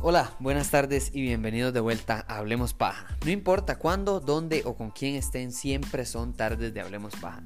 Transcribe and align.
Hola, 0.00 0.34
buenas 0.38 0.70
tardes 0.70 1.10
y 1.12 1.20
bienvenidos 1.20 1.74
de 1.74 1.80
vuelta 1.80 2.24
a 2.28 2.38
Hablemos 2.38 2.72
Paja. 2.72 3.18
No 3.24 3.30
importa 3.30 3.78
cuándo, 3.78 4.20
dónde 4.20 4.62
o 4.64 4.76
con 4.76 4.92
quién 4.92 5.16
estén, 5.16 5.52
siempre 5.52 6.06
son 6.06 6.32
tardes 6.32 6.72
de 6.72 6.80
Hablemos 6.80 7.14
Paja. 7.16 7.42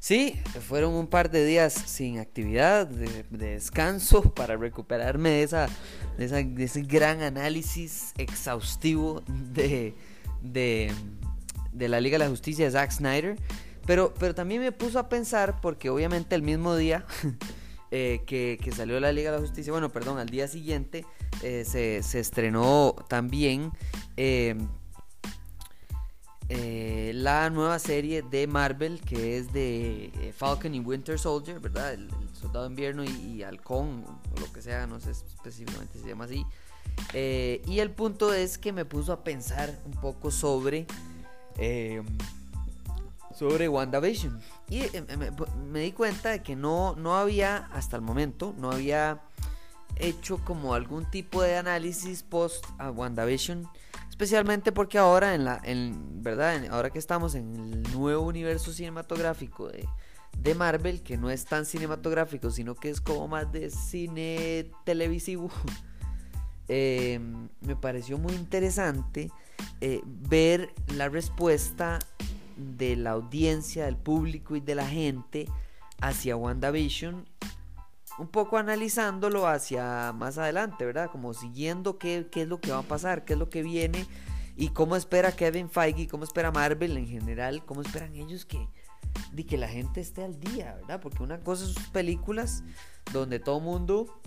Sí, 0.00 0.40
fueron 0.68 0.94
un 0.94 1.08
par 1.08 1.28
de 1.30 1.44
días 1.44 1.72
sin 1.72 2.20
actividad, 2.20 2.86
de, 2.86 3.24
descanso, 3.30 4.22
para 4.34 4.56
recuperarme 4.56 5.30
de, 5.30 5.42
esa, 5.42 5.68
de, 6.16 6.64
ese 6.64 6.82
gran 6.82 7.22
análisis 7.22 8.12
exhaustivo 8.16 9.22
de, 9.26 9.94
de, 10.40 10.92
la 11.88 12.00
Liga 12.00 12.14
de 12.14 12.24
la 12.24 12.30
Justicia 12.30 12.64
de 12.64 12.70
Zack 12.70 12.92
Snyder. 12.92 13.36
Pero, 13.86 14.14
pero 14.18 14.34
también 14.34 14.60
me 14.60 14.70
puso 14.70 14.98
a 14.98 15.08
pensar, 15.08 15.60
porque 15.60 15.90
obviamente 15.90 16.34
el 16.36 16.42
mismo 16.42 16.76
día 16.76 17.04
eh, 17.90 18.20
que, 18.24 18.58
salió 18.76 19.00
la 19.00 19.10
Liga 19.10 19.32
de 19.32 19.38
la 19.38 19.42
Justicia, 19.42 19.72
bueno, 19.72 19.90
perdón, 19.90 20.18
al 20.18 20.28
día 20.28 20.46
siguiente 20.46 21.06
eh, 21.42 21.64
se, 21.66 22.04
se, 22.04 22.20
estrenó 22.20 22.94
también 23.08 23.72
eh, 24.16 24.54
eh, 26.50 27.12
la 27.14 27.50
nueva 27.50 27.78
serie 27.78 28.22
de 28.22 28.46
Marvel 28.46 29.02
que 29.02 29.36
es 29.36 29.52
de 29.52 30.06
eh, 30.06 30.32
Falcon 30.34 30.74
y 30.74 30.80
Winter 30.80 31.18
Soldier, 31.18 31.60
¿verdad? 31.60 31.92
El, 31.92 32.08
Soldado 32.32 32.64
de 32.64 32.70
Invierno 32.70 33.04
y, 33.04 33.42
Halcón, 33.42 34.04
o 34.06 34.40
lo 34.40 34.52
que 34.52 34.62
sea, 34.62 34.86
no 34.86 35.00
sé 35.00 35.10
específicamente 35.10 35.94
si 35.94 36.04
se 36.04 36.08
llama 36.08 36.24
así. 36.24 36.46
Eh, 37.12 37.60
y 37.66 37.80
el 37.80 37.90
punto 37.90 38.32
es 38.32 38.58
que 38.58 38.72
me 38.72 38.84
puso 38.84 39.12
a 39.12 39.24
pensar 39.24 39.76
un 39.84 40.00
poco 40.00 40.30
sobre. 40.30 40.86
sobre 43.36 43.68
WandaVision. 43.68 44.40
Y 44.70 44.84
me, 45.66 45.80
di 45.80 45.92
cuenta 45.92 46.30
de 46.30 46.42
que 46.42 46.54
no, 46.54 46.94
no 46.96 47.16
había, 47.16 47.66
hasta 47.72 47.96
el 47.96 48.02
momento, 48.02 48.54
no 48.56 48.70
había 48.70 49.20
hecho 49.96 50.38
como 50.44 50.74
algún 50.74 51.10
tipo 51.10 51.42
de 51.42 51.56
análisis 51.56 52.22
post 52.22 52.64
a 52.78 52.90
WandaVision 52.92 53.68
especialmente 54.18 54.72
porque 54.72 54.98
ahora 54.98 55.36
en 55.36 55.44
la 55.44 55.60
en 55.62 56.24
verdad 56.24 56.66
ahora 56.72 56.90
que 56.90 56.98
estamos 56.98 57.36
en 57.36 57.54
el 57.54 57.82
nuevo 57.92 58.26
universo 58.26 58.72
cinematográfico 58.72 59.68
de, 59.68 59.88
de, 60.36 60.56
Marvel 60.56 61.04
que 61.04 61.16
no 61.16 61.30
es 61.30 61.44
tan 61.44 61.64
cinematográfico 61.64 62.50
sino 62.50 62.74
que 62.74 62.90
es 62.90 63.00
como 63.00 63.28
más 63.28 63.52
de 63.52 63.70
cine 63.70 64.72
televisivo 64.84 65.48
em, 66.66 67.48
me 67.60 67.76
pareció 67.76 68.18
muy 68.18 68.32
interesante 68.32 69.30
eh, 69.80 70.00
ver 70.04 70.74
la 70.96 71.08
respuesta 71.08 72.00
de 72.56 72.96
la 72.96 73.10
audiencia 73.10 73.84
del 73.84 73.96
público 73.96 74.56
y 74.56 74.60
de 74.60 74.74
la 74.74 74.88
gente 74.88 75.46
hacia 76.00 76.34
WandaVision 76.34 77.27
un 78.18 78.28
poco 78.28 78.58
analizándolo 78.58 79.46
hacia 79.46 80.12
más 80.12 80.38
adelante, 80.38 80.84
¿verdad? 80.84 81.10
Como 81.10 81.34
siguiendo 81.34 81.98
qué, 81.98 82.28
es 82.32 82.48
lo 82.48 82.60
que 82.60 82.72
va 82.72 82.78
a 82.78 82.82
pasar, 82.82 83.24
qué 83.24 83.34
es 83.34 83.38
lo 83.38 83.48
que 83.48 83.62
viene 83.62 84.06
y 84.56 84.70
cómo 84.70 84.96
espera 84.96 85.32
Kevin 85.32 85.70
Feige, 85.70 86.08
cómo 86.08 86.24
espera 86.24 86.50
Marvel 86.50 86.96
en 86.96 87.06
general, 87.06 87.64
cómo 87.64 87.82
esperan 87.82 88.14
ellos 88.16 88.44
que, 88.44 88.68
de 89.32 89.46
que 89.46 89.56
la 89.56 89.68
gente 89.68 90.00
esté 90.00 90.24
al 90.24 90.40
día, 90.40 90.74
¿verdad? 90.74 91.00
Porque 91.00 91.22
una 91.22 91.40
cosa 91.40 91.64
son 91.64 91.74
sus 91.74 91.88
películas 91.88 92.64
donde 93.12 93.38
todo 93.38 93.60
mundo 93.60 94.20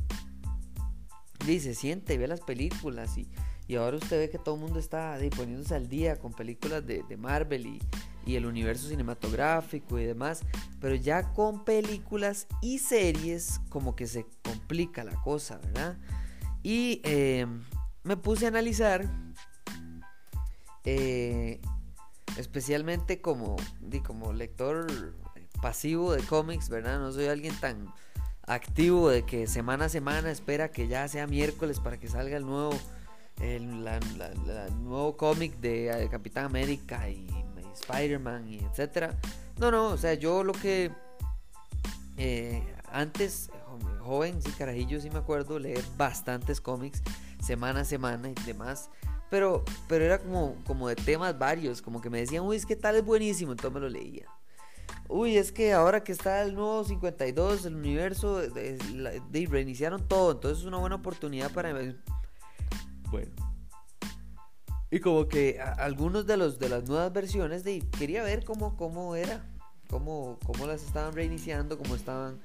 dice, 1.45 1.73
siente 1.73 2.17
ve 2.17 2.28
las 2.28 2.42
películas 2.42 3.17
y, 3.17 3.30
y 3.67 3.75
ahora 3.75 3.97
usted 3.97 4.19
ve 4.19 4.30
que 4.30 4.38
todo 4.38 4.56
el 4.56 4.62
mundo 4.62 4.80
está 4.80 5.17
poniéndose 5.36 5.75
al 5.75 5.89
día 5.89 6.17
con 6.17 6.31
películas 6.31 6.86
de, 6.86 7.03
de 7.03 7.17
Marvel 7.17 7.66
y, 7.66 7.80
y 8.25 8.36
el 8.36 8.45
universo 8.45 8.88
cinematográfico 8.88 10.00
y 10.00 10.06
demás, 10.06 10.41
pero 10.79 10.95
ya 10.95 11.34
con 11.34 11.63
películas 11.63 12.47
y 12.62 12.79
series 12.79 13.62
como 13.69 13.95
que 13.95 14.07
se 14.07 14.25
complica 14.44 15.03
la 15.03 15.16
cosa, 15.22 15.57
¿verdad? 15.57 15.97
Y 16.63 17.01
eh, 17.03 17.47
me 18.03 18.18
puse 18.18 18.45
a 18.45 18.50
analizar, 18.50 19.09
eh, 20.85 21.59
especialmente 22.38 23.22
como, 23.22 23.56
como 24.06 24.34
lector 24.34 25.16
pasivo 25.62 26.13
de 26.13 26.24
cómics, 26.24 26.69
¿verdad? 26.69 27.00
No 27.00 27.12
soy 27.12 27.25
alguien 27.25 27.56
tan 27.59 27.94
activo 28.44 29.09
de 29.09 29.24
que 29.24 29.47
semana 29.47 29.85
a 29.85 29.90
semana 29.90 30.31
espera 30.31 30.72
que 30.72 30.88
ya 30.88 31.07
sea 31.07 31.28
miércoles 31.28 31.79
para 31.79 31.97
que 31.97 32.07
salga 32.07 32.38
el 32.38 32.45
nuevo 32.45 32.74
el 33.40 33.84
nuevo 34.84 35.18
cómic 35.18 35.57
de 35.59 35.90
eh, 35.90 36.09
Capitán 36.09 36.45
América 36.45 37.09
y 37.09 37.28
Spider-Man 37.73 38.47
y 38.47 38.59
etcétera. 38.59 39.17
No, 39.57 39.71
no, 39.71 39.87
o 39.89 39.97
sea, 39.97 40.13
yo 40.13 40.43
lo 40.43 40.53
que 40.53 40.91
eh, 42.17 42.63
antes, 42.91 43.49
joven, 43.99 44.41
sí, 44.41 44.51
carajillo, 44.51 44.99
sí 44.99 45.09
me 45.09 45.19
acuerdo, 45.19 45.59
leer 45.59 45.83
bastantes 45.97 46.61
cómics 46.61 47.01
semana 47.41 47.81
a 47.81 47.85
semana 47.85 48.29
y 48.29 48.33
demás. 48.45 48.89
Pero, 49.29 49.63
pero 49.87 50.03
era 50.03 50.19
como, 50.19 50.55
como 50.65 50.87
de 50.89 50.95
temas 50.95 51.37
varios, 51.39 51.81
como 51.81 52.01
que 52.01 52.09
me 52.09 52.19
decían, 52.19 52.43
uy, 52.43 52.57
es 52.57 52.65
que 52.65 52.75
tal 52.75 52.95
es 52.95 53.05
buenísimo, 53.05 53.53
entonces 53.53 53.73
me 53.73 53.79
lo 53.79 53.89
leía. 53.89 54.25
Uy, 55.07 55.38
es 55.38 55.51
que 55.51 55.73
ahora 55.73 56.03
que 56.03 56.11
está 56.11 56.41
el 56.41 56.53
nuevo 56.53 56.83
52, 56.83 57.65
el 57.65 57.75
universo, 57.75 58.38
de, 58.38 59.47
reiniciaron 59.49 60.07
todo, 60.07 60.33
entonces 60.33 60.59
es 60.59 60.65
una 60.65 60.77
buena 60.77 60.95
oportunidad 60.95 61.51
para... 61.51 61.73
Bueno, 63.09 63.31
y 64.91 65.00
como 65.00 65.29
que 65.29 65.59
algunos 65.78 66.28
de 66.28 66.35
los 66.35 66.59
de 66.59 66.68
las 66.68 66.84
nuevas 66.84 67.12
versiones 67.13 67.63
de 67.63 67.79
quería 67.97 68.24
ver 68.24 68.44
cómo, 68.44 68.75
cómo 68.75 69.16
era, 69.16 69.41
cómo, 69.90 70.38
cómo 70.46 70.68
las 70.68 70.84
estaban 70.84 71.13
reiniciando, 71.13 71.78
cómo 71.78 71.96
estaban 71.96 72.41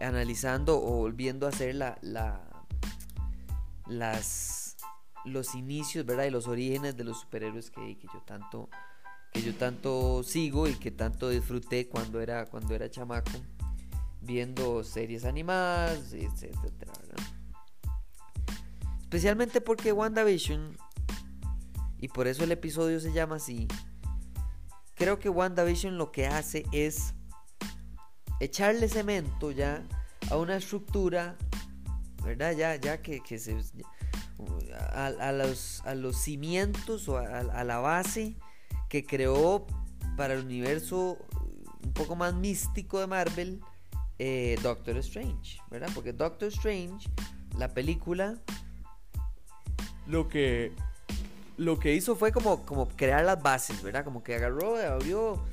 analizando 0.00 0.78
o 0.78 0.98
volviendo 0.98 1.46
a 1.46 1.48
hacer 1.48 1.74
la, 1.74 1.98
la 2.00 2.40
las 3.88 4.76
los 5.24 5.56
inicios, 5.56 6.06
¿verdad? 6.06 6.24
Y 6.24 6.30
los 6.30 6.46
orígenes 6.46 6.96
de 6.96 7.02
los 7.02 7.20
superhéroes 7.20 7.70
que, 7.70 7.98
que 7.98 8.06
yo 8.06 8.22
tanto 8.24 8.70
que 9.32 9.42
yo 9.42 9.54
tanto 9.56 10.22
sigo 10.22 10.68
y 10.68 10.74
que 10.74 10.92
tanto 10.92 11.28
disfruté 11.30 11.88
cuando 11.88 12.20
era 12.20 12.46
cuando 12.46 12.76
era 12.76 12.88
chamaco 12.88 13.32
viendo 14.20 14.84
series 14.84 15.24
animadas, 15.24 16.12
etcétera, 16.12 16.92
Especialmente 19.00 19.62
porque 19.62 19.90
WandaVision 19.90 20.76
y 22.00 22.08
por 22.08 22.26
eso 22.26 22.44
el 22.44 22.52
episodio 22.52 23.00
se 23.00 23.12
llama 23.12 23.36
así. 23.36 23.68
Creo 24.94 25.18
que 25.18 25.28
WandaVision 25.28 25.96
lo 25.96 26.10
que 26.10 26.26
hace 26.26 26.64
es 26.72 27.14
echarle 28.40 28.88
cemento 28.88 29.50
ya 29.50 29.86
a 30.30 30.36
una 30.36 30.56
estructura, 30.56 31.36
¿verdad? 32.24 32.52
Ya, 32.56 32.76
ya 32.76 33.02
que, 33.02 33.20
se... 33.38 33.56
A, 34.94 35.32
los, 35.32 35.82
a 35.84 35.94
los 35.94 36.16
cimientos 36.16 37.08
o 37.08 37.18
a, 37.18 37.64
la 37.64 37.78
base 37.78 38.36
que 38.88 39.04
creó 39.04 39.66
para 40.16 40.34
el 40.34 40.44
universo 40.44 41.18
un 41.84 41.92
poco 41.92 42.14
más 42.14 42.34
místico 42.34 43.00
de 43.00 43.06
Marvel, 43.06 43.60
eh, 44.18 44.58
Doctor 44.62 44.96
Strange, 44.98 45.60
¿verdad? 45.70 45.90
Porque 45.94 46.12
Doctor 46.12 46.48
Strange, 46.48 47.08
la 47.56 47.72
película, 47.74 48.36
lo 50.06 50.28
que 50.28 50.72
lo 51.58 51.78
que 51.78 51.94
hizo 51.94 52.14
fue 52.14 52.32
como, 52.32 52.64
como 52.64 52.88
crear 52.88 53.24
las 53.24 53.42
bases, 53.42 53.82
¿verdad? 53.82 54.04
Como 54.04 54.22
que 54.22 54.36
agarró, 54.36 54.76
abrió, 54.76 55.44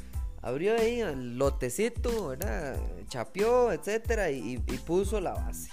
abrió 0.42 0.78
ahí 0.78 1.02
el 1.02 1.38
lotecito, 1.38 2.28
¿verdad? 2.28 2.80
Chapeó, 3.08 3.72
etcétera, 3.72 4.30
y, 4.30 4.60
puso 4.86 5.20
la 5.20 5.34
base. 5.34 5.70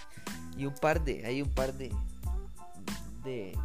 Y 0.56 0.65
un 0.65 0.75
par 0.75 1.04
de, 1.04 1.25
hay 1.26 1.43
un 1.43 1.50
par 1.50 1.75
de, 1.75 1.93
de, 3.23 3.56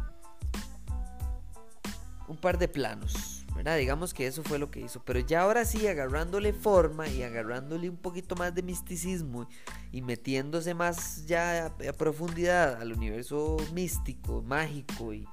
un 2.28 2.36
par 2.36 2.58
de 2.58 2.68
planos, 2.68 3.46
¿verdad? 3.56 3.78
Digamos 3.78 4.12
que 4.12 4.26
eso 4.26 4.42
fue 4.42 4.58
lo 4.58 4.70
que 4.70 4.80
hizo. 4.80 5.02
Pero 5.04 5.20
ya 5.20 5.40
ahora 5.40 5.64
sí, 5.64 5.86
agarrándole 5.86 6.52
forma 6.52 7.08
y 7.08 7.22
agarrándole 7.22 7.88
un 7.88 7.96
poquito 7.96 8.36
más 8.36 8.54
de 8.54 8.62
misticismo 8.62 9.48
y 9.90 10.02
metiéndose 10.02 10.74
más 10.74 11.24
ya 11.24 11.66
a 11.66 11.92
profundidad 11.94 12.82
al 12.82 12.92
universo 12.92 13.56
místico, 13.72 14.42
mágico 14.42 15.14
y 15.14 15.26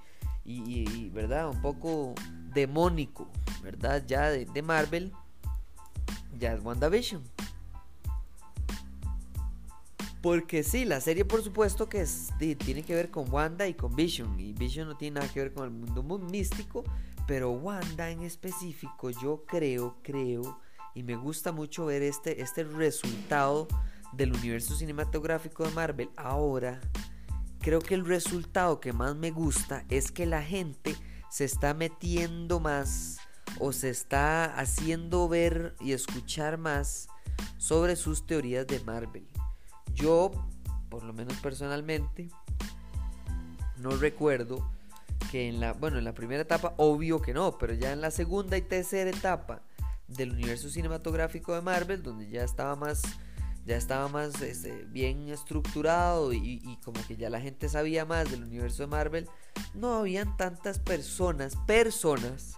y, 0.46 1.10
¿verdad? 1.10 1.50
Un 1.50 1.62
poco 1.62 2.14
demónico, 2.54 3.28
¿verdad? 3.64 4.04
Ya 4.06 4.30
de, 4.30 4.62
Marvel, 4.62 5.12
ya 6.38 6.54
es 6.54 6.64
WandaVision. 6.64 7.24
Porque 10.22 10.64
sí, 10.64 10.86
la 10.86 11.02
serie 11.02 11.24
por 11.26 11.44
supuesto 11.44 11.88
que 11.88 12.06
tiene 12.58 12.84
que 12.84 12.96
ver 12.96 13.12
con 13.12 13.32
Wanda 13.32 13.68
y 13.68 13.74
con 13.76 13.96
Vision. 13.96 14.40
Y 14.40 14.54
Vision 14.54 14.88
no 14.88 14.98
tiene 14.98 15.20
nada 15.20 15.32
que 15.32 15.40
ver 15.40 15.54
con 15.54 15.66
el 15.66 15.72
mundo 15.72 16.02
místico. 16.20 16.84
Pero 17.28 17.52
Wanda 17.52 18.10
en 18.10 18.22
específico, 18.22 19.10
yo 19.10 19.44
creo, 19.48 19.98
creo, 20.04 20.60
y 20.94 21.04
me 21.04 21.16
gusta 21.16 21.52
mucho 21.52 21.86
ver 21.86 22.04
este, 22.04 22.42
este 22.42 22.64
resultado 22.64 23.68
del 24.14 24.34
universo 24.34 24.76
cinematográfico 24.76 25.66
de 25.66 25.72
Marvel 25.72 26.10
ahora 26.16 26.80
creo 27.66 27.80
que 27.80 27.96
el 27.96 28.06
resultado 28.06 28.80
que 28.80 28.94
más 28.94 29.16
me 29.16 29.32
gusta 29.32 29.86
es 29.90 30.12
que 30.12 30.28
la 30.28 30.44
gente 30.44 30.96
se 31.32 31.46
está 31.46 31.74
metiendo 31.74 32.60
más 32.60 33.18
o 33.60 33.72
se 33.72 33.90
está 33.90 34.46
haciendo 34.60 35.28
ver 35.28 35.76
y 35.80 35.94
escuchar 35.94 36.60
más 36.60 37.08
sobre 37.58 37.96
sus 37.96 38.28
teorías 38.28 38.68
de 38.68 38.82
Marvel. 38.82 39.28
Yo, 39.96 40.30
por 40.90 41.04
lo 41.04 41.12
menos 41.12 41.38
personalmente, 41.38 42.30
no 43.78 43.98
recuerdo 43.98 44.70
que 45.32 45.50
en 45.50 45.60
la, 45.60 45.74
bueno, 45.74 45.98
en 45.98 46.04
la 46.04 46.14
primera 46.14 46.44
etapa, 46.44 46.76
obvio 46.78 47.20
que 47.20 47.34
no, 47.34 47.58
pero 47.58 47.74
ya 47.74 47.94
en 47.94 48.02
la 48.02 48.12
segunda 48.12 48.58
y 48.58 48.62
tercera 48.62 49.10
etapa 49.10 49.64
del 50.08 50.34
universo 50.34 50.70
cinematográfico 50.70 51.56
de 51.56 51.62
Marvel, 51.62 52.04
donde 52.04 52.30
ya 52.30 52.44
estaba 52.44 52.76
más, 52.76 53.02
ya 53.66 53.78
estaba 53.78 54.08
más 54.08 54.42
este, 54.42 54.86
bien 54.86 55.30
estructurado 55.30 56.34
y, 56.34 56.80
como 56.84 57.06
que 57.08 57.18
ya 57.18 57.30
la 57.30 57.42
gente 57.42 57.68
sabía 57.68 58.06
más 58.06 58.30
del 58.30 58.44
universo 58.44 58.84
de 58.84 58.88
Marvel, 58.88 59.30
no 59.74 59.96
habían 59.96 60.38
tantas 60.38 60.80
personas, 60.80 61.56
personas 61.66 62.58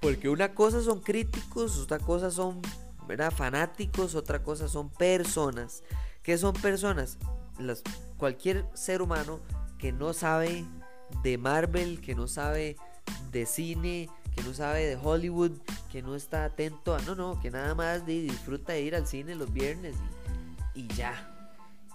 porque 0.00 0.30
una 0.30 0.54
cosa 0.54 0.82
son 0.82 1.00
críticos, 1.00 1.78
otra 1.78 1.98
cosa 1.98 2.30
son 2.30 2.62
fanáticos, 3.36 4.14
otra 4.14 4.42
cosa 4.42 4.68
son 4.68 4.88
personas. 4.88 5.82
¿Qué 6.22 6.38
son 6.38 6.54
personas? 6.54 7.18
Las, 7.58 7.82
cualquier 8.16 8.66
ser 8.72 9.02
humano 9.02 9.40
que 9.78 9.92
no 9.92 10.14
sabe 10.14 10.64
de 11.22 11.36
Marvel, 11.36 12.00
que 12.00 12.14
no 12.14 12.28
sabe 12.28 12.76
de 13.30 13.44
cine, 13.46 14.08
que 14.34 14.42
no 14.42 14.54
sabe 14.54 14.86
de 14.86 14.96
Hollywood, 14.96 15.52
que 15.90 16.02
no 16.02 16.14
está 16.14 16.44
atento 16.44 16.94
a... 16.94 17.00
No, 17.02 17.14
no, 17.14 17.40
que 17.40 17.50
nada 17.50 17.74
más 17.74 18.06
disfruta 18.06 18.72
de 18.72 18.82
ir 18.82 18.94
al 18.94 19.06
cine 19.06 19.34
los 19.34 19.52
viernes 19.52 19.96
y, 20.74 20.82
y 20.82 20.88
ya. 20.88 21.36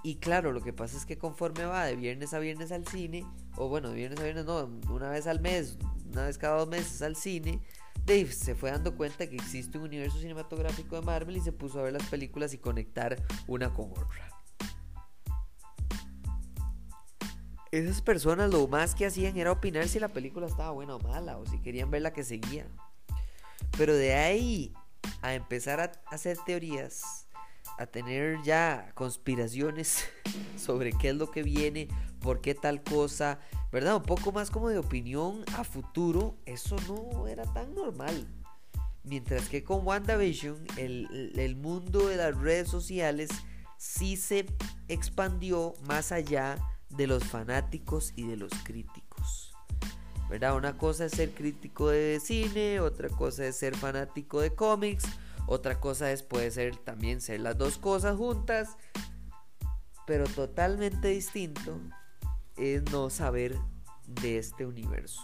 Y 0.03 0.17
claro, 0.17 0.51
lo 0.51 0.61
que 0.61 0.73
pasa 0.73 0.97
es 0.97 1.05
que 1.05 1.17
conforme 1.17 1.65
va 1.65 1.85
de 1.85 1.95
viernes 1.95 2.33
a 2.33 2.39
viernes 2.39 2.71
al 2.71 2.85
cine, 2.85 3.25
o 3.57 3.69
bueno, 3.69 3.89
de 3.89 3.95
viernes 3.95 4.19
a 4.19 4.23
viernes 4.23 4.45
no, 4.45 4.69
una 4.91 5.09
vez 5.09 5.25
al 5.25 5.39
mes, 5.39 5.79
una 6.11 6.25
vez 6.25 6.37
cada 6.37 6.59
dos 6.59 6.67
meses 6.67 7.01
al 7.01 7.15
cine, 7.15 7.59
Dave 8.05 8.31
se 8.31 8.53
fue 8.53 8.69
dando 8.69 8.95
cuenta 8.95 9.27
que 9.27 9.35
existe 9.35 9.79
un 9.79 9.85
universo 9.85 10.19
cinematográfico 10.19 10.95
de 10.95 11.01
Marvel 11.01 11.37
y 11.37 11.41
se 11.41 11.51
puso 11.51 11.79
a 11.79 11.83
ver 11.83 11.93
las 11.93 12.07
películas 12.07 12.53
y 12.53 12.59
conectar 12.59 13.17
una 13.47 13.73
con 13.73 13.91
otra. 13.91 14.29
Esas 17.71 18.01
personas 18.01 18.51
lo 18.51 18.67
más 18.67 18.93
que 18.93 19.07
hacían 19.07 19.35
era 19.37 19.51
opinar 19.51 19.87
si 19.87 19.99
la 19.99 20.09
película 20.09 20.45
estaba 20.45 20.69
buena 20.69 20.95
o 20.95 20.99
mala 20.99 21.37
o 21.37 21.45
si 21.47 21.59
querían 21.61 21.89
ver 21.89 22.03
la 22.03 22.13
que 22.13 22.23
seguía. 22.23 22.67
Pero 23.77 23.95
de 23.95 24.13
ahí 24.13 24.73
a 25.21 25.33
empezar 25.33 25.79
a 25.79 25.91
hacer 26.13 26.37
teorías, 26.45 27.27
a 27.77 27.85
tener 27.85 28.41
ya 28.43 28.91
conspiraciones 28.93 30.05
sobre 30.57 30.91
qué 30.93 31.09
es 31.09 31.15
lo 31.15 31.29
que 31.31 31.43
viene, 31.43 31.87
por 32.21 32.41
qué 32.41 32.55
tal 32.55 32.83
cosa, 32.83 33.39
¿verdad? 33.71 33.97
Un 33.97 34.03
poco 34.03 34.31
más 34.31 34.49
como 34.49 34.69
de 34.69 34.79
opinión 34.79 35.43
a 35.57 35.63
futuro, 35.63 36.37
eso 36.45 36.75
no 36.87 37.27
era 37.27 37.43
tan 37.53 37.75
normal. 37.75 38.27
Mientras 39.03 39.49
que 39.49 39.63
con 39.63 39.85
WandaVision, 39.85 40.65
el, 40.77 41.33
el 41.35 41.55
mundo 41.55 42.07
de 42.07 42.17
las 42.17 42.35
redes 42.35 42.69
sociales 42.69 43.29
sí 43.77 44.17
se 44.17 44.47
expandió 44.87 45.73
más 45.81 46.11
allá 46.11 46.57
de 46.89 47.07
los 47.07 47.23
fanáticos 47.23 48.13
y 48.15 48.25
de 48.25 48.37
los 48.37 48.51
críticos. 48.63 49.04
¿Verdad? 50.35 50.57
Una 50.57 50.77
cosa 50.77 51.05
es 51.05 51.13
ser 51.13 51.31
crítico 51.31 51.87
de 51.87 52.19
cine, 52.19 52.81
otra 52.81 53.07
cosa 53.07 53.45
es 53.45 53.55
ser 53.55 53.73
fanático 53.73 54.41
de 54.41 54.53
cómics, 54.53 55.05
otra 55.47 55.79
cosa 55.79 56.11
es 56.11 56.23
puede 56.23 56.51
ser 56.51 56.75
también 56.75 57.21
ser 57.21 57.39
las 57.39 57.57
dos 57.57 57.77
cosas 57.77 58.17
juntas, 58.17 58.75
pero 60.05 60.25
totalmente 60.25 61.07
distinto 61.07 61.79
es 62.57 62.83
no 62.91 63.09
saber 63.09 63.57
de 64.07 64.37
este 64.37 64.65
universo. 64.65 65.21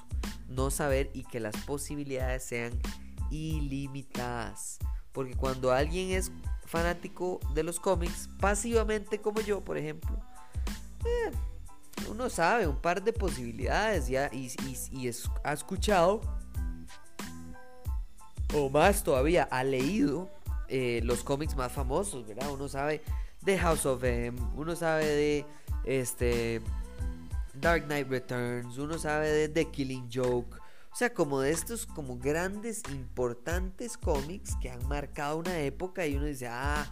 No 0.48 0.72
saber 0.72 1.10
y 1.14 1.26
que 1.26 1.42
las 1.42 1.58
posibilidades 1.66 2.46
sean 2.46 2.72
ilimitadas. 3.30 4.80
Porque 5.12 5.36
cuando 5.36 5.74
alguien 5.74 6.12
es 6.12 6.32
fanático 6.66 7.42
de 7.54 7.64
los 7.64 7.82
cómics, 7.82 8.30
pasivamente 8.40 9.20
como 9.20 9.42
yo, 9.42 9.60
por 9.60 9.78
ejemplo, 9.78 10.18
eh, 11.04 11.32
uno 12.10 12.30
sabe 12.30 12.68
un 12.68 12.78
par 12.78 13.04
de 13.04 13.14
posibilidades 13.14 14.10
y, 14.10 14.16
y, 14.16 15.12
ha 15.44 15.54
escuchado, 15.54 16.22
o 18.54 18.70
más 18.70 19.04
todavía, 19.04 19.44
ha 19.52 19.64
leído 19.64 20.30
eh, 20.68 21.02
los 21.04 21.24
cómics 21.24 21.56
más 21.56 21.72
famosos, 21.72 22.28
¿verdad? 22.28 22.50
Uno 22.52 22.68
sabe 22.68 23.02
de 23.42 23.58
House 23.58 23.86
of 23.86 24.04
M, 24.04 24.40
uno 24.56 24.76
sabe 24.76 25.06
de 25.06 25.46
este 25.86 26.62
Dark 27.54 27.86
Knight 27.86 28.08
Returns, 28.08 28.78
uno 28.78 28.98
sabe 28.98 29.30
de 29.30 29.50
The 29.50 29.66
Killing 29.66 30.10
Joke, 30.12 30.58
o 30.92 30.96
sea, 30.96 31.14
como 31.14 31.40
de 31.40 31.52
estos 31.52 31.86
como 31.86 32.18
grandes, 32.18 32.84
importantes 32.90 33.98
cómics 33.98 34.56
que 34.62 34.70
han 34.70 34.86
marcado 34.88 35.38
una 35.38 35.60
época 35.60 36.06
y 36.06 36.16
uno 36.16 36.26
dice, 36.26 36.48
ah, 36.48 36.86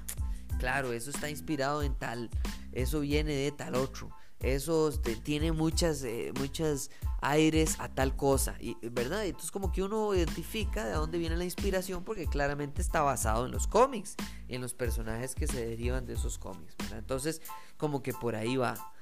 claro, 0.57 0.93
eso 0.93 1.09
está 1.09 1.29
inspirado 1.29 1.83
en 1.83 1.93
tal, 1.95 2.29
eso 2.71 3.01
viene 3.01 3.33
de 3.33 3.51
tal 3.51 3.75
otro, 3.75 4.09
eso 4.39 4.91
tiene 5.23 5.51
muchas, 5.51 6.03
eh, 6.03 6.31
muchas 6.39 6.91
aires 7.21 7.75
a 7.79 7.89
tal 7.89 8.15
cosa, 8.15 8.55
y, 8.59 8.77
¿verdad? 8.87 9.25
Entonces 9.25 9.51
como 9.51 9.71
que 9.71 9.83
uno 9.83 10.15
identifica 10.15 10.85
de 10.85 10.93
dónde 10.93 11.17
viene 11.17 11.35
la 11.35 11.43
inspiración 11.43 12.03
porque 12.03 12.27
claramente 12.27 12.81
está 12.81 13.01
basado 13.01 13.45
en 13.45 13.51
los 13.51 13.67
cómics, 13.67 14.15
en 14.47 14.61
los 14.61 14.73
personajes 14.73 15.35
que 15.35 15.47
se 15.47 15.65
derivan 15.65 16.05
de 16.05 16.13
esos 16.13 16.37
cómics. 16.37 16.75
Entonces 16.93 17.41
como 17.77 18.01
que 18.01 18.13
por 18.13 18.35
ahí 18.35 18.55
va. 18.55 18.93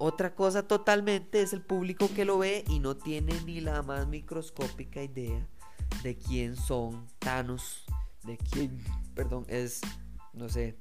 Otra 0.00 0.36
cosa 0.36 0.62
totalmente 0.62 1.42
es 1.42 1.52
el 1.52 1.60
público 1.60 2.08
que 2.14 2.24
lo 2.24 2.38
ve 2.38 2.64
y 2.68 2.78
no 2.78 2.96
tiene 2.96 3.40
ni 3.44 3.60
la 3.60 3.82
más 3.82 4.06
microscópica 4.06 5.02
idea 5.02 5.44
de 6.04 6.16
quién 6.16 6.54
son 6.54 7.08
Thanos, 7.18 7.84
de 8.22 8.38
quién, 8.38 8.80
perdón, 9.16 9.44
es, 9.48 9.80
no 10.32 10.48
sé, 10.48 10.78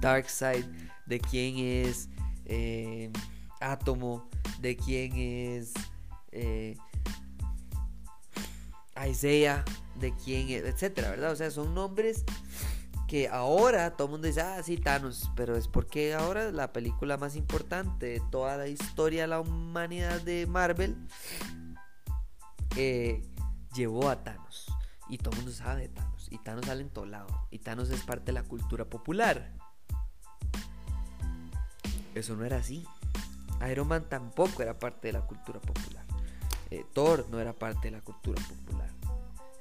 Darkseid, 0.00 0.64
de 1.04 1.20
quién 1.20 1.58
es 1.58 2.08
eh, 2.48 3.10
Átomo, 3.60 4.28
de 4.60 4.76
quién 4.76 5.12
es 5.14 5.72
eh, 6.32 6.76
Isaiah, 9.08 9.64
de 9.96 10.14
quién 10.14 10.48
es, 10.48 10.64
etcétera, 10.64 11.10
¿verdad? 11.10 11.32
O 11.32 11.36
sea, 11.36 11.50
son 11.50 11.74
nombres 11.74 12.24
que 13.08 13.28
ahora 13.28 13.96
todo 13.96 14.06
el 14.06 14.12
mundo 14.12 14.26
dice, 14.26 14.42
ah, 14.42 14.62
sí, 14.62 14.76
Thanos, 14.76 15.30
pero 15.34 15.56
es 15.56 15.66
porque 15.66 16.14
ahora 16.14 16.52
la 16.52 16.72
película 16.72 17.16
más 17.16 17.36
importante 17.36 18.06
de 18.06 18.22
toda 18.30 18.56
la 18.58 18.68
historia 18.68 19.22
de 19.22 19.28
la 19.28 19.40
humanidad 19.40 20.20
de 20.20 20.46
Marvel 20.46 20.96
eh, 22.76 23.22
llevó 23.74 24.10
a 24.10 24.22
Thanos. 24.22 24.66
Y 25.08 25.16
todo 25.16 25.30
el 25.30 25.36
mundo 25.38 25.52
sabe 25.52 25.82
de 25.82 25.88
Thanos. 25.88 26.28
Y 26.30 26.38
Thanos 26.38 26.66
sale 26.66 26.82
en 26.82 26.90
todo 26.90 27.06
lado. 27.06 27.28
Y 27.50 27.60
Thanos 27.60 27.88
es 27.88 28.02
parte 28.02 28.26
de 28.26 28.32
la 28.32 28.42
cultura 28.42 28.84
popular. 28.84 29.54
Eso 32.18 32.36
no 32.36 32.44
era 32.44 32.58
así. 32.58 32.84
Iron 33.70 33.88
Man 33.88 34.08
tampoco 34.08 34.62
era 34.62 34.78
parte 34.78 35.08
de 35.08 35.12
la 35.12 35.20
cultura 35.26 35.60
popular. 35.60 36.04
Eh, 36.70 36.84
Thor 36.92 37.26
no 37.30 37.40
era 37.40 37.52
parte 37.52 37.88
de 37.88 37.92
la 37.92 38.00
cultura 38.00 38.40
popular. 38.42 38.90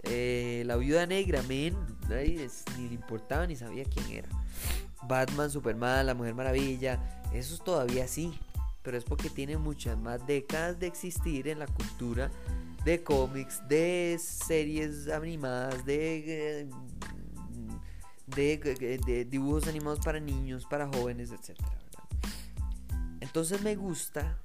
Eh, 0.03 0.63
la 0.65 0.75
viuda 0.75 1.05
negra, 1.05 1.41
men, 1.43 1.75
nadie 2.07 2.47
ni 2.77 2.87
le 2.87 2.95
importaba 2.95 3.47
ni 3.47 3.55
sabía 3.55 3.83
quién 3.85 4.09
era. 4.11 4.29
Batman, 5.03 5.49
Superman, 5.49 6.05
la 6.05 6.13
Mujer 6.13 6.35
Maravilla, 6.35 7.21
eso 7.33 7.55
es 7.55 7.63
todavía 7.63 8.07
sí, 8.07 8.37
pero 8.81 8.97
es 8.97 9.03
porque 9.03 9.29
tiene 9.29 9.57
muchas 9.57 9.97
más 9.97 10.25
décadas 10.25 10.79
de 10.79 10.87
existir 10.87 11.47
en 11.47 11.59
la 11.59 11.67
cultura 11.67 12.31
de 12.83 13.03
cómics, 13.03 13.61
de 13.67 14.17
series 14.19 15.09
animadas, 15.09 15.85
de, 15.85 16.69
de, 18.27 19.25
dibujos 19.29 19.67
animados 19.67 19.99
para 19.99 20.19
niños, 20.19 20.65
para 20.69 20.87
jóvenes, 20.87 21.31
etc. 21.31 21.59
Entonces 23.27 23.61
me 23.61 23.75
gusta, 23.75 24.41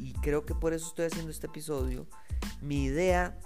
y 0.00 0.14
creo 0.14 0.46
que 0.46 0.54
por 0.54 0.72
eso 0.72 0.88
estoy 0.88 1.04
haciendo 1.04 1.30
este 1.30 1.46
episodio, 1.46 2.06
mi 2.62 2.84
idea 2.84 3.38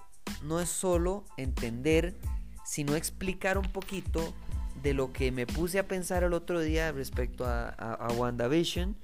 no 0.45 0.61
es 0.61 0.69
solo 0.69 1.25
entender, 1.37 2.17
sino 2.65 2.95
explicar 2.95 3.59
un 3.59 3.71
poquito 3.73 4.33
de 4.81 4.95
lo 4.95 5.13
que 5.13 5.33
me 5.33 5.49
puse 5.49 5.81
a 5.81 5.89
pensar 5.89 6.23
el 6.23 6.33
otro 6.33 6.61
día 6.61 6.93
respecto 6.93 7.45
a, 7.45 8.09
WandaVision, 8.17 8.97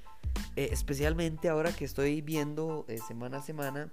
eh, 0.54 0.68
especialmente 0.70 1.48
ahora 1.48 1.72
que 1.72 1.84
estoy 1.84 2.20
viendo 2.20 2.84
eh, 2.86 2.98
semana 3.08 3.38
a 3.38 3.42
semana 3.42 3.92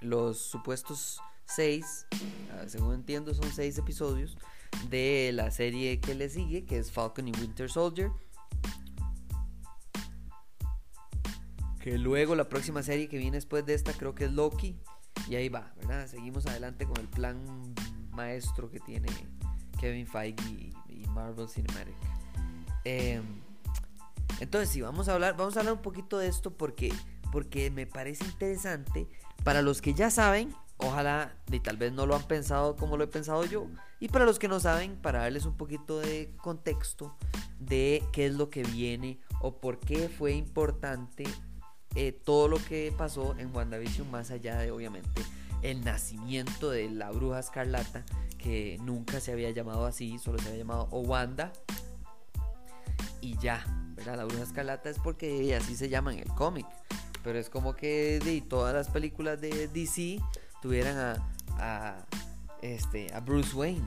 los 0.00 0.38
supuestos 0.38 1.20
seis, 1.44 2.06
ah, 2.52 2.64
según 2.66 2.94
entiendo 2.94 3.34
son 3.34 3.52
seis 3.52 3.78
episodios 3.78 4.36
de 4.90 5.30
la 5.32 5.52
serie 5.52 6.00
que 6.00 6.16
le 6.16 6.28
sigue, 6.28 6.64
que 6.64 6.78
es 6.78 6.90
Falcon 6.90 7.28
y 7.28 7.32
Winter 7.40 7.70
Soldier. 7.70 8.10
Luego 11.96 12.34
la 12.34 12.48
próxima 12.48 12.82
serie 12.82 13.08
que 13.08 13.18
viene 13.18 13.36
después 13.36 13.64
de 13.64 13.74
esta 13.74 13.92
creo 13.92 14.14
que 14.14 14.24
es 14.24 14.32
Loki. 14.32 14.76
Y 15.28 15.36
ahí 15.36 15.48
va, 15.48 15.72
¿verdad? 15.76 16.06
Seguimos 16.06 16.46
adelante 16.46 16.84
con 16.86 16.96
el 16.98 17.08
plan 17.08 17.38
maestro 18.12 18.70
que 18.70 18.80
tiene 18.80 19.08
Kevin 19.80 20.06
Feige 20.06 20.42
y, 20.50 21.06
Marvel 21.14 21.48
Cinematic. 21.48 21.94
Em, 22.84 23.22
Entonces, 24.40 24.68
sí, 24.68 24.80
vamos 24.80 25.08
a 25.08 25.14
hablar, 25.14 25.36
vamos 25.36 25.56
a 25.56 25.60
hablar 25.60 25.74
un 25.74 25.82
poquito 25.82 26.18
de 26.18 26.28
esto 26.28 26.56
porque, 26.56 26.92
porque 27.32 27.70
me 27.70 27.86
parece 27.86 28.24
interesante 28.24 29.08
para 29.42 29.62
los 29.62 29.80
que 29.80 29.94
ya 29.94 30.10
saben, 30.10 30.54
ojalá 30.76 31.34
y 31.50 31.60
tal 31.60 31.76
vez 31.76 31.92
no 31.92 32.06
lo 32.06 32.14
han 32.14 32.22
pensado 32.24 32.76
como 32.76 32.96
lo 32.96 33.04
he 33.04 33.08
pensado 33.08 33.44
yo, 33.46 33.66
y 33.98 34.08
para 34.08 34.24
los 34.24 34.38
que 34.38 34.46
no 34.46 34.60
saben, 34.60 34.96
para 34.96 35.20
darles 35.20 35.44
un 35.44 35.56
poquito 35.56 35.98
de 35.98 36.32
contexto 36.40 37.16
de 37.58 38.04
qué 38.12 38.26
es 38.26 38.34
lo 38.34 38.50
que 38.50 38.62
viene 38.62 39.18
o 39.40 39.60
por 39.60 39.80
qué 39.80 40.08
fue 40.08 40.32
importante 40.32 41.24
eh, 41.94 42.12
todo 42.12 42.48
lo 42.48 42.58
que 42.64 42.92
pasó 42.96 43.34
en 43.38 43.54
WandaVision, 43.54 44.10
más 44.10 44.30
allá 44.30 44.58
de 44.58 44.70
obviamente 44.70 45.22
el 45.62 45.84
nacimiento 45.84 46.70
de 46.70 46.88
la 46.90 47.10
bruja 47.10 47.40
escarlata, 47.40 48.04
que 48.38 48.78
nunca 48.82 49.20
se 49.20 49.32
había 49.32 49.50
llamado 49.50 49.86
así, 49.86 50.18
solo 50.18 50.38
se 50.38 50.48
había 50.48 50.60
llamado 50.60 50.88
O 50.90 51.00
Wanda, 51.00 51.52
y 53.20 53.36
ya, 53.38 53.64
¿verdad? 53.96 54.16
La 54.16 54.24
bruja 54.24 54.44
escarlata 54.44 54.88
es 54.90 54.98
porque 54.98 55.54
así 55.56 55.74
se 55.74 55.88
llama 55.88 56.12
en 56.12 56.20
el 56.20 56.28
cómic, 56.28 56.66
pero 57.24 57.38
es 57.38 57.50
como 57.50 57.74
que 57.74 58.20
de, 58.24 58.40
todas 58.40 58.74
las 58.74 58.88
películas 58.88 59.40
de 59.40 59.68
DC 59.68 60.20
tuvieran 60.62 61.20
a, 61.58 62.06
este, 62.62 63.12
a 63.12 63.20
Bruce 63.20 63.54
Wayne. 63.54 63.82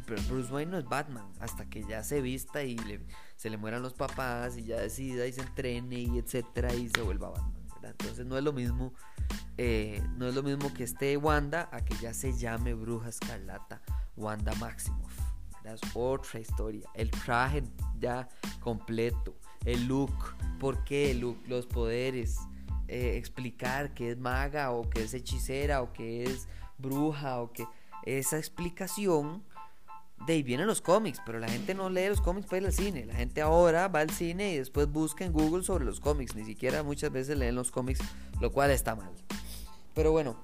Pero 0.00 0.22
Bruce 0.22 0.52
Wayne 0.52 0.72
no 0.72 0.78
es 0.78 0.84
Batman 0.84 1.30
hasta 1.40 1.68
que 1.68 1.84
ya 1.84 2.02
se 2.02 2.20
vista 2.20 2.64
y 2.64 2.76
se 3.36 3.50
le 3.50 3.56
mueran 3.56 3.82
los 3.82 3.94
papás 3.94 4.56
y 4.56 4.64
ya 4.64 4.80
decida 4.80 5.26
y 5.26 5.32
se 5.32 5.42
entrene 5.42 6.00
y 6.00 6.18
etcétera 6.18 6.74
y 6.74 6.88
se 6.88 7.02
vuelva 7.02 7.30
Batman. 7.30 7.62
Entonces 7.82 8.26
no 8.26 8.38
es 8.38 8.44
lo 8.44 8.52
mismo, 8.52 8.94
eh, 9.58 10.02
no 10.16 10.28
es 10.28 10.34
lo 10.34 10.42
mismo 10.42 10.72
que 10.72 10.84
esté 10.84 11.16
Wanda 11.16 11.68
a 11.72 11.84
que 11.84 11.96
ya 11.96 12.14
se 12.14 12.32
llame 12.32 12.74
Bruja 12.74 13.08
Escarlata, 13.08 13.82
Wanda 14.16 14.54
Maximoff. 14.54 15.18
Es 15.64 15.80
otra 15.94 16.40
historia. 16.40 16.88
El 16.94 17.10
traje 17.10 17.62
ya 17.98 18.28
completo, 18.60 19.36
el 19.64 19.86
look, 19.86 20.12
por 20.58 20.82
qué 20.84 21.12
el 21.12 21.20
look, 21.20 21.38
los 21.46 21.66
poderes, 21.66 22.38
eh, 22.88 23.16
explicar 23.16 23.94
que 23.94 24.10
es 24.10 24.18
maga 24.18 24.72
o 24.72 24.88
que 24.88 25.04
es 25.04 25.14
hechicera 25.14 25.82
o 25.82 25.92
que 25.92 26.24
es 26.24 26.48
bruja 26.78 27.40
o 27.40 27.52
que 27.52 27.66
esa 28.04 28.38
explicación 28.38 29.44
de 30.26 30.34
ahí 30.34 30.42
vienen 30.42 30.66
los 30.66 30.80
cómics, 30.80 31.20
pero 31.24 31.38
la 31.38 31.48
gente 31.48 31.74
no 31.74 31.90
lee 31.90 32.08
los 32.08 32.20
cómics 32.20 32.46
para 32.46 32.58
ir 32.58 32.66
al 32.66 32.72
cine. 32.72 33.06
La 33.06 33.14
gente 33.14 33.42
ahora 33.42 33.88
va 33.88 34.00
al 34.00 34.10
cine 34.10 34.52
y 34.52 34.58
después 34.58 34.90
busca 34.90 35.24
en 35.24 35.32
Google 35.32 35.64
sobre 35.64 35.84
los 35.84 36.00
cómics. 36.00 36.34
Ni 36.34 36.44
siquiera 36.44 36.82
muchas 36.82 37.10
veces 37.10 37.36
leen 37.36 37.54
los 37.54 37.70
cómics, 37.70 38.00
lo 38.40 38.52
cual 38.52 38.70
está 38.70 38.94
mal. 38.94 39.10
Pero 39.94 40.12
bueno, 40.12 40.36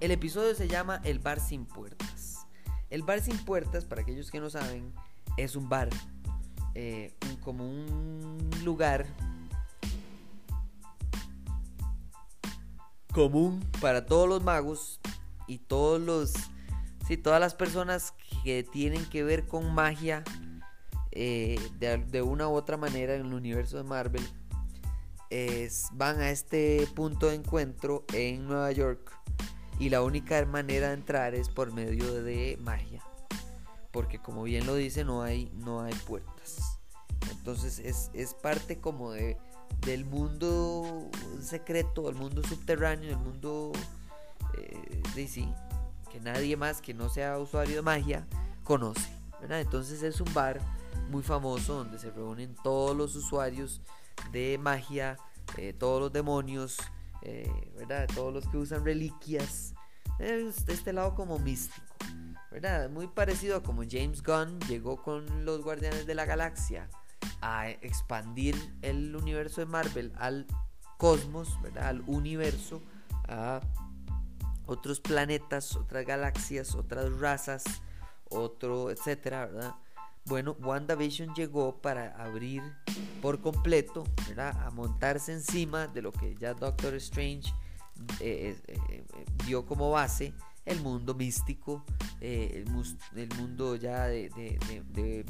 el 0.00 0.10
episodio 0.10 0.54
se 0.54 0.66
llama 0.66 1.00
El 1.04 1.20
bar 1.20 1.40
sin 1.40 1.64
puertas. 1.64 2.46
El 2.90 3.02
bar 3.02 3.20
sin 3.20 3.38
puertas, 3.38 3.84
para 3.84 4.02
aquellos 4.02 4.30
que 4.30 4.40
no 4.40 4.50
saben, 4.50 4.92
es 5.36 5.54
un 5.54 5.68
bar, 5.68 5.88
eh, 6.74 7.14
como 7.44 7.68
un 7.68 8.50
lugar 8.64 9.06
común 13.12 13.64
para 13.80 14.06
todos 14.06 14.28
los 14.28 14.42
magos 14.42 15.00
y 15.46 15.58
todos 15.58 16.00
los 16.00 16.32
Todas 17.16 17.40
las 17.40 17.54
personas 17.54 18.14
que 18.44 18.62
tienen 18.62 19.04
que 19.06 19.24
ver 19.24 19.46
con 19.46 19.74
magia 19.74 20.22
eh, 21.12 21.58
de, 21.78 22.22
una 22.22 22.48
u 22.48 22.52
otra 22.52 22.76
manera 22.76 23.14
en 23.14 23.26
el 23.26 23.34
universo 23.34 23.76
de 23.76 23.84
Marvel 23.84 24.26
van 25.92 26.20
a 26.20 26.30
este 26.30 26.88
punto 26.94 27.28
de 27.28 27.36
encuentro 27.36 28.04
en 28.12 28.46
Nueva 28.46 28.72
York 28.72 29.12
y 29.78 29.88
la 29.88 30.02
única 30.02 30.44
manera 30.44 30.88
de 30.88 30.94
entrar 30.94 31.34
es 31.34 31.48
por 31.48 31.72
medio 31.72 32.22
de 32.22 32.58
magia 32.60 33.00
porque 33.90 34.18
como 34.18 34.42
bien 34.44 34.66
lo 34.66 34.74
dice 34.74 35.04
no 35.04 35.22
hay 35.22 35.50
no 35.54 35.82
hay 35.82 35.94
puertas. 36.06 36.78
Entonces 37.30 38.10
es, 38.12 38.34
parte 38.34 38.78
como 38.78 39.12
de 39.12 39.36
del 39.84 40.04
mundo 40.04 41.08
secreto 41.40 42.02
del 42.02 42.14
mundo 42.14 42.42
subterráneo 42.42 43.08
del 43.08 43.18
mundo 43.18 43.72
eh, 44.58 45.02
sí 45.28 45.52
que 46.10 46.20
nadie 46.20 46.56
más 46.56 46.82
que 46.82 46.94
no 46.94 47.08
sea 47.08 47.38
usuario 47.38 47.76
de 47.76 47.82
magia 47.82 48.26
conoce. 48.64 49.08
Entonces 49.48 50.02
es 50.02 50.20
un 50.20 50.32
bar 50.34 50.60
muy 51.08 51.22
famoso 51.22 51.74
donde 51.74 51.98
se 51.98 52.10
reúnen 52.10 52.54
todos 52.62 52.96
los 52.96 53.16
usuarios 53.16 53.80
de 54.32 54.58
magia, 54.58 55.16
eh, 55.56 55.72
todos 55.72 56.00
los 56.00 56.12
demonios, 56.12 56.76
eh, 57.22 57.50
¿verdad? 57.76 58.08
todos 58.14 58.32
los 58.32 58.46
que 58.48 58.58
usan 58.58 58.84
reliquias. 58.84 59.74
Es 60.18 60.66
de 60.66 60.74
este 60.74 60.92
lado 60.92 61.14
como 61.14 61.38
místico. 61.38 61.86
¿verdad? 62.50 62.90
Muy 62.90 63.06
parecido 63.06 63.56
a 63.56 63.62
como 63.62 63.82
James 63.88 64.22
Gunn 64.22 64.58
llegó 64.68 65.02
con 65.02 65.44
los 65.44 65.62
Guardianes 65.62 66.06
de 66.06 66.14
la 66.14 66.24
Galaxia 66.24 66.88
a 67.40 67.70
expandir 67.70 68.56
el 68.82 69.14
universo 69.14 69.60
de 69.60 69.66
Marvel 69.66 70.12
al 70.16 70.46
cosmos, 70.98 71.60
¿verdad? 71.62 71.86
al 71.86 72.02
universo, 72.06 72.82
a 73.28 73.60
otros 74.70 75.00
planetas, 75.00 75.74
otras 75.74 76.06
galaxias, 76.06 76.76
otras 76.76 77.12
razas, 77.18 77.64
otro, 78.28 78.90
etcétera, 78.90 79.46
¿verdad? 79.46 79.74
Bueno, 80.26 80.56
WandaVision 80.60 81.34
llegó 81.34 81.82
para 81.82 82.14
abrir 82.22 82.62
por 83.20 83.40
completo, 83.40 84.04
¿verdad? 84.28 84.56
A 84.64 84.70
montarse 84.70 85.32
encima 85.32 85.88
de 85.88 86.02
lo 86.02 86.12
que 86.12 86.36
ya 86.36 86.54
Doctor 86.54 86.94
Strange 86.94 87.52
eh, 88.20 88.56
eh, 88.68 88.78
eh, 88.88 89.04
dio 89.44 89.66
como 89.66 89.90
base, 89.90 90.34
el 90.64 90.80
mundo 90.82 91.14
místico, 91.14 91.84
el, 92.20 92.64
mundo 93.38 93.74
ya 93.74 94.06
de 94.06 95.26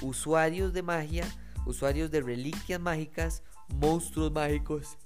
usuarios 0.00 0.72
de 0.72 0.82
magia, 0.82 1.26
usuarios 1.66 2.08
de 2.12 2.20
reliquias 2.20 2.80
mágicas, 2.80 3.42
monstruos 3.68 4.30
mágicos 4.30 4.96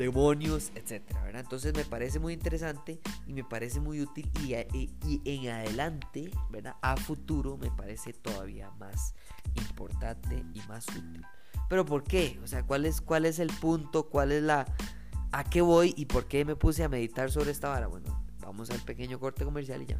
demonios, 0.00 0.72
etcétera, 0.74 1.22
¿verdad? 1.22 1.42
Entonces 1.42 1.74
me 1.74 1.84
parece 1.84 2.18
muy 2.18 2.32
interesante 2.32 3.00
y 3.26 3.32
me 3.32 3.44
parece 3.44 3.80
muy 3.80 4.00
útil 4.00 4.30
y, 4.42 5.20
en 5.24 5.48
adelante, 5.48 6.30
¿verdad? 6.50 6.76
A 6.82 6.96
futuro 6.96 7.56
me 7.56 7.70
parece 7.70 8.12
todavía 8.12 8.70
más 8.78 9.14
importante 9.54 10.44
y 10.54 10.60
más 10.68 10.86
útil. 10.88 11.24
Pero 11.68 11.84
¿por 11.84 12.02
qué? 12.02 12.40
O 12.42 12.46
sea, 12.46 12.64
¿cuál 12.64 12.86
es, 12.86 13.00
cuál 13.00 13.26
es 13.26 13.38
el 13.38 13.48
punto? 13.48 14.08
¿Cuál 14.08 14.32
es 14.32 14.42
la... 14.42 14.66
¿A 15.32 15.44
qué 15.44 15.60
voy 15.60 15.94
y 15.96 16.06
por 16.06 16.26
qué 16.26 16.44
me 16.44 16.56
puse 16.56 16.82
a 16.82 16.88
meditar 16.88 17.30
sobre 17.30 17.52
esta 17.52 17.68
vara? 17.68 17.86
Bueno, 17.86 18.24
vamos 18.40 18.70
al 18.70 18.80
pequeño 18.80 19.20
corte 19.20 19.44
comercial 19.44 19.82
y 19.82 19.86
ya. 19.86 19.98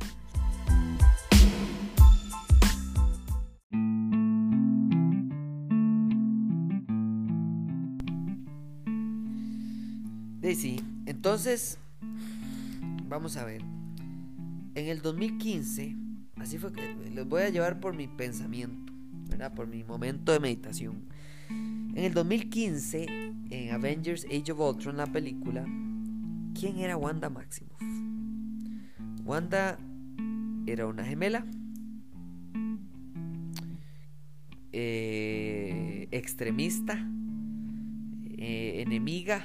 Sí. 10.55 10.81
Entonces, 11.07 11.79
vamos 13.09 13.37
a 13.37 13.45
ver. 13.45 13.63
En 14.75 14.87
el 14.87 15.03
2015, 15.03 15.97
así 16.37 16.59
fue 16.59 16.73
que 16.73 16.95
les 17.13 17.27
voy 17.27 17.43
a 17.43 17.49
llevar 17.51 17.81
por 17.81 17.95
mi 17.95 18.07
pensamiento, 18.07 18.93
¿verdad? 19.29 19.53
Por 19.53 19.67
mi 19.67 19.85
momento 19.85 20.33
de 20.33 20.41
meditación. 20.41 21.05
En 21.49 21.99
el 21.99 22.15
2015, 22.15 23.07
en 23.51 23.71
Avengers 23.73 24.25
Age 24.27 24.53
of 24.53 24.61
Ultron, 24.61 24.97
la 24.97 25.07
película, 25.07 25.65
¿quién 26.55 26.79
era 26.79 26.97
Wanda 26.97 27.29
Maximoff? 27.29 27.83
Wanda 29.25 29.77
era 30.67 30.87
una 30.87 31.05
gemela, 31.05 31.45
eh, 34.73 36.07
extremista, 36.13 37.05
eh, 38.39 38.83
enemiga 38.87 39.45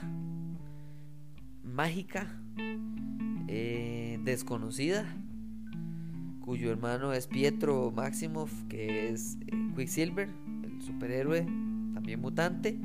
mágica, 1.76 2.28
eh, 3.48 4.18
desconocida, 4.24 5.06
cuyo 6.40 6.72
hermano 6.72 7.12
es 7.12 7.28
Pietro 7.28 7.92
Maximoff, 7.92 8.52
que 8.70 9.10
es 9.10 9.38
eh, 9.48 9.72
Quicksilver, 9.76 10.30
el 10.64 10.82
superhéroe, 10.82 11.42
también 11.94 12.22
mutante. 12.22 12.80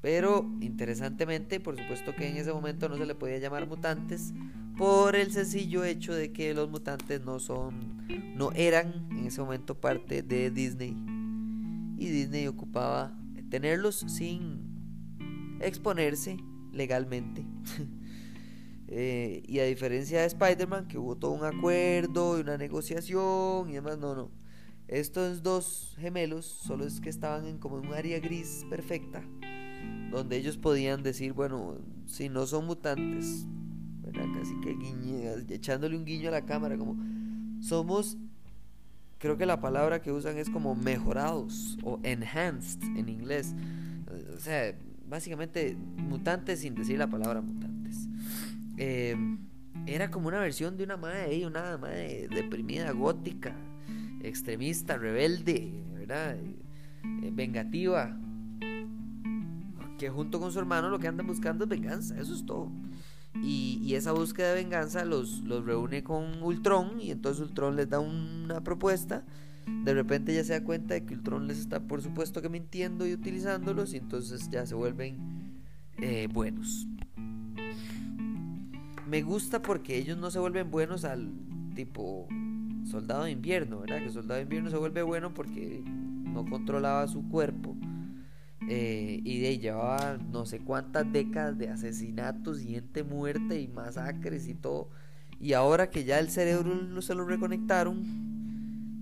Pero 0.00 0.50
interesantemente, 0.60 1.60
por 1.60 1.78
supuesto 1.78 2.14
que 2.16 2.28
en 2.28 2.36
ese 2.36 2.52
momento 2.52 2.88
no 2.88 2.96
se 2.96 3.06
le 3.06 3.14
podía 3.14 3.38
llamar 3.38 3.68
mutantes 3.68 4.32
por 4.76 5.14
el 5.14 5.30
sencillo 5.30 5.84
hecho 5.84 6.14
de 6.14 6.32
que 6.32 6.54
los 6.54 6.70
mutantes 6.70 7.24
no 7.24 7.38
son, 7.38 8.04
no 8.34 8.50
eran 8.52 9.06
en 9.10 9.26
ese 9.26 9.40
momento 9.42 9.78
parte 9.78 10.22
de 10.22 10.50
Disney 10.50 10.96
y 11.98 12.06
Disney 12.06 12.48
ocupaba 12.48 13.16
tenerlos 13.50 14.04
sin 14.08 15.58
exponerse 15.60 16.38
legalmente. 16.72 17.44
Eh, 18.94 19.42
y 19.46 19.58
a 19.58 19.64
diferencia 19.64 20.20
de 20.20 20.26
Spider-Man, 20.26 20.86
que 20.86 20.98
hubo 20.98 21.16
todo 21.16 21.30
un 21.30 21.44
acuerdo 21.44 22.36
y 22.36 22.42
una 22.42 22.58
negociación 22.58 23.70
y 23.70 23.72
demás, 23.72 23.96
no, 23.98 24.14
no. 24.14 24.30
Estos 24.86 25.42
dos 25.42 25.96
gemelos 25.98 26.44
solo 26.44 26.84
es 26.84 27.00
que 27.00 27.08
estaban 27.08 27.46
en 27.46 27.56
como 27.56 27.76
un 27.76 27.94
área 27.94 28.20
gris 28.20 28.66
perfecta, 28.68 29.22
donde 30.10 30.36
ellos 30.36 30.58
podían 30.58 31.02
decir, 31.02 31.32
bueno, 31.32 31.78
si 32.04 32.28
no 32.28 32.46
son 32.46 32.66
mutantes, 32.66 33.46
casi 34.12 34.60
que 34.60 35.54
echándole 35.54 35.96
un 35.96 36.04
guiño 36.04 36.28
a 36.28 36.32
la 36.32 36.44
cámara, 36.44 36.76
como 36.76 36.96
somos 37.62 38.18
creo 39.18 39.38
que 39.38 39.46
la 39.46 39.60
palabra 39.60 40.02
que 40.02 40.12
usan 40.12 40.36
es 40.36 40.50
como 40.50 40.74
mejorados 40.74 41.78
o 41.82 41.98
enhanced 42.02 42.82
en 42.96 43.08
inglés. 43.08 43.54
O 44.36 44.40
sea, 44.40 44.74
básicamente 45.08 45.76
mutantes 45.96 46.60
sin 46.60 46.74
decir 46.74 46.98
la 46.98 47.06
palabra 47.06 47.40
mutantes. 47.40 47.81
Eh, 48.84 49.16
era 49.86 50.10
como 50.10 50.26
una 50.26 50.40
versión 50.40 50.76
de 50.76 50.82
una 50.82 50.96
madre, 50.96 51.46
una 51.46 51.78
madre 51.78 52.26
deprimida, 52.28 52.90
gótica, 52.90 53.54
extremista, 54.22 54.98
rebelde, 54.98 55.72
¿verdad? 55.94 56.36
Eh, 56.36 57.30
vengativa. 57.32 58.18
Que 59.98 60.10
junto 60.10 60.40
con 60.40 60.50
su 60.50 60.58
hermano 60.58 60.90
lo 60.90 60.98
que 60.98 61.06
andan 61.06 61.28
buscando 61.28 61.62
es 61.62 61.70
venganza, 61.70 62.18
eso 62.18 62.34
es 62.34 62.44
todo. 62.44 62.72
Y, 63.40 63.94
esa 63.94 64.10
búsqueda 64.10 64.48
de 64.48 64.62
venganza 64.64 65.04
los, 65.04 65.42
los 65.42 65.64
reúne 65.64 66.02
con 66.02 66.42
Ultron 66.42 67.00
y 67.00 67.12
entonces 67.12 67.44
Ultron 67.44 67.76
les 67.76 67.88
da 67.88 68.00
una 68.00 68.64
propuesta. 68.64 69.24
De 69.84 69.94
repente 69.94 70.34
ya 70.34 70.42
se 70.42 70.54
da 70.54 70.64
cuenta 70.64 70.94
de 70.94 71.04
que 71.06 71.14
Ultron 71.14 71.46
les 71.46 71.58
está 71.58 71.78
por 71.78 72.02
supuesto 72.02 72.42
que 72.42 72.48
mintiendo 72.48 73.06
y 73.06 73.12
utilizándolos 73.12 73.94
y 73.94 73.98
entonces 73.98 74.50
ya 74.50 74.66
se 74.66 74.74
vuelven 74.74 75.18
eh, 75.98 76.26
buenos. 76.32 76.88
Me 79.12 79.20
gusta 79.20 79.60
porque 79.60 79.98
ellos 79.98 80.16
no 80.16 80.30
se 80.30 80.38
vuelven 80.38 80.70
buenos 80.70 81.04
al 81.04 81.30
tipo 81.74 82.26
soldado 82.86 83.24
de 83.24 83.32
invierno, 83.32 83.80
¿verdad? 83.80 84.02
Que 84.02 84.08
soldado 84.08 84.36
de 84.36 84.44
invierno 84.44 84.70
se 84.70 84.78
vuelve 84.78 85.02
bueno 85.02 85.34
porque 85.34 85.84
no 85.84 86.46
controlaba 86.46 87.06
su 87.08 87.28
cuerpo 87.28 87.76
eh, 88.70 89.20
y 89.22 89.40
de 89.40 89.58
llevaba 89.58 90.16
no 90.16 90.46
sé 90.46 90.60
cuántas 90.60 91.12
décadas 91.12 91.58
de 91.58 91.68
asesinatos 91.68 92.62
y 92.62 92.68
gente 92.68 93.04
muerta 93.04 93.54
y 93.54 93.68
masacres 93.68 94.48
y 94.48 94.54
todo. 94.54 94.88
Y 95.38 95.52
ahora 95.52 95.90
que 95.90 96.04
ya 96.04 96.18
el 96.18 96.30
cerebro 96.30 97.02
se 97.02 97.14
lo 97.14 97.26
reconectaron, 97.26 98.02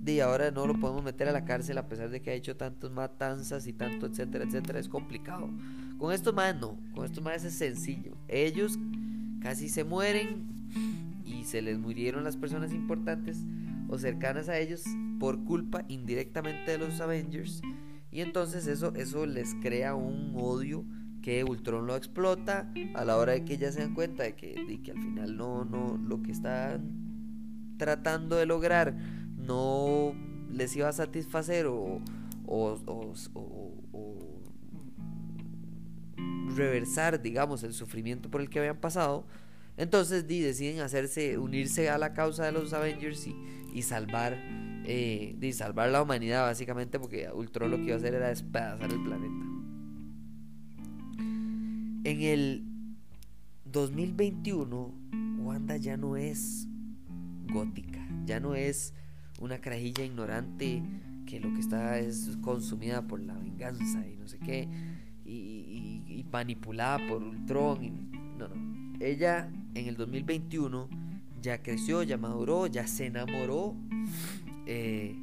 de 0.02 0.23
ahora 0.23 0.50
no 0.50 0.67
lo 0.67 0.75
podemos 0.81 1.05
meter 1.05 1.29
a 1.29 1.33
la 1.33 1.45
cárcel 1.45 1.79
a 1.79 1.87
pesar 1.87 2.11
de 2.11 2.21
que 2.21 2.31
ha 2.31 2.35
hecho 2.35 2.57
tantas 2.57 2.90
matanzas 2.90 3.69
y 3.69 3.73
tanto, 3.73 4.07
etcétera, 4.07 4.45
etcétera. 4.45 4.81
Es 4.81 4.88
complicado. 4.88 5.49
Con 5.99 6.12
estos 6.12 6.35
más 6.35 6.57
no, 6.57 6.76
con 6.95 7.05
estos 7.05 7.23
más 7.23 7.45
es 7.45 7.55
sencillo. 7.55 8.17
Ellos 8.26 8.76
casi 9.40 9.68
se 9.68 9.85
mueren 9.85 10.47
y 11.25 11.44
se 11.44 11.62
les 11.62 11.78
murieron 11.78 12.25
las 12.25 12.37
personas 12.37 12.73
importantes 12.73 13.38
o 13.88 13.99
cercanas 13.99 14.49
a 14.49 14.59
ellos 14.59 14.85
por 15.18 15.44
culpa 15.44 15.85
indirectamente 15.88 16.73
de 16.73 16.78
los 16.78 17.00
Avengers. 17.00 17.62
Y 18.12 18.20
entonces 18.20 18.66
eso, 18.66 18.94
eso 18.94 19.26
les 19.26 19.54
crea 19.56 19.94
un 19.94 20.32
odio 20.37 20.85
que 21.23 21.44
Ultron 21.44 21.87
lo 21.87 21.97
explota 21.97 22.73
a 22.94 23.04
la 23.04 23.16
hora 23.16 23.32
de 23.32 23.44
que 23.44 23.59
ya 23.59 23.70
se 23.70 23.80
dan 23.80 23.94
cuenta 23.94 24.23
de 24.23 24.35
que, 24.35 24.80
que 24.82 24.90
al 24.90 24.99
final 24.99 25.37
no, 25.37 25.64
no, 25.64 25.99
lo 26.02 26.23
que 26.23 26.32
están 26.32 27.75
tratando 27.76 28.37
de 28.37 28.47
lograr 28.47 28.97
no 29.37 30.14
les 30.50 30.75
iba 30.76 30.88
a 30.88 30.92
satisfacer 30.92 31.66
o, 31.66 32.00
o, 32.47 33.14
reversar, 36.57 37.21
digamos, 37.23 37.62
el 37.62 37.73
sufrimiento 37.73 38.30
por 38.30 38.40
el 38.40 38.50
que 38.50 38.59
habían 38.59 38.76
pasado. 38.78 39.26
Entonces 39.76 40.26
deciden 40.26 40.80
hacerse, 40.80 41.38
unirse 41.38 41.90
a 41.90 41.99
la 41.99 42.12
causa 42.12 42.45
de 42.45 42.52
los 42.52 42.73
Avengers 42.73 43.26
y, 43.26 43.35
y 43.73 43.83
salvar 43.83 44.37
eh, 44.85 45.52
salvar 45.52 45.90
la 45.90 46.02
humanidad 46.02 46.42
básicamente 46.47 46.99
porque 46.99 47.30
Ultron 47.33 47.71
lo 47.71 47.76
que 47.76 47.85
iba 47.85 47.95
a 47.95 47.99
hacer 47.99 48.14
era 48.14 48.28
despedazar 48.28 48.90
el 48.90 49.02
planeta. 49.02 49.47
En 52.02 52.23
el 52.23 52.64
2021 53.66 54.95
Wanda 55.38 55.76
ya 55.76 55.97
no 55.97 56.16
es 56.16 56.66
gótica, 57.52 58.00
ya 58.25 58.40
no 58.40 58.54
es 58.54 58.95
una 59.38 59.61
carajilla 59.61 60.04
ignorante 60.04 60.83
que 61.26 61.40
lo 61.40 61.52
que 61.54 61.61
está 61.61 61.99
es 61.99 62.37
consumida 62.40 63.07
por 63.07 63.21
la 63.21 63.35
venganza 63.35 64.07
y 64.07 64.16
no 64.16 64.26
sé 64.26 64.38
qué 64.38 64.69
manipulada 66.32 66.98
por 67.07 67.22
Ultron. 67.22 67.85
Y, 67.85 67.90
no, 68.38 68.48
no. 68.48 68.98
Ella 69.00 69.50
en 69.74 69.87
el 69.87 69.96
2021 69.96 70.88
ya 71.40 71.62
creció, 71.62 72.02
ya 72.02 72.18
maduró, 72.18 72.66
ya 72.66 72.87
se 72.87 73.07
enamoró 73.07 73.74
eh, 74.66 75.16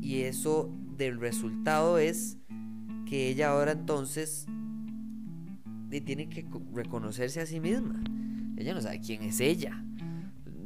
y 0.00 0.22
eso 0.22 0.70
del 0.96 1.20
resultado 1.20 1.98
es 1.98 2.38
que 3.06 3.28
ella 3.28 3.50
ahora 3.50 3.72
entonces 3.72 4.46
tiene 6.04 6.28
que 6.28 6.46
reconocerse 6.72 7.40
a 7.40 7.46
sí 7.46 7.58
misma. 7.58 8.00
Ella 8.56 8.74
no 8.74 8.80
sabe 8.80 9.00
quién 9.00 9.22
es 9.22 9.40
ella. 9.40 9.84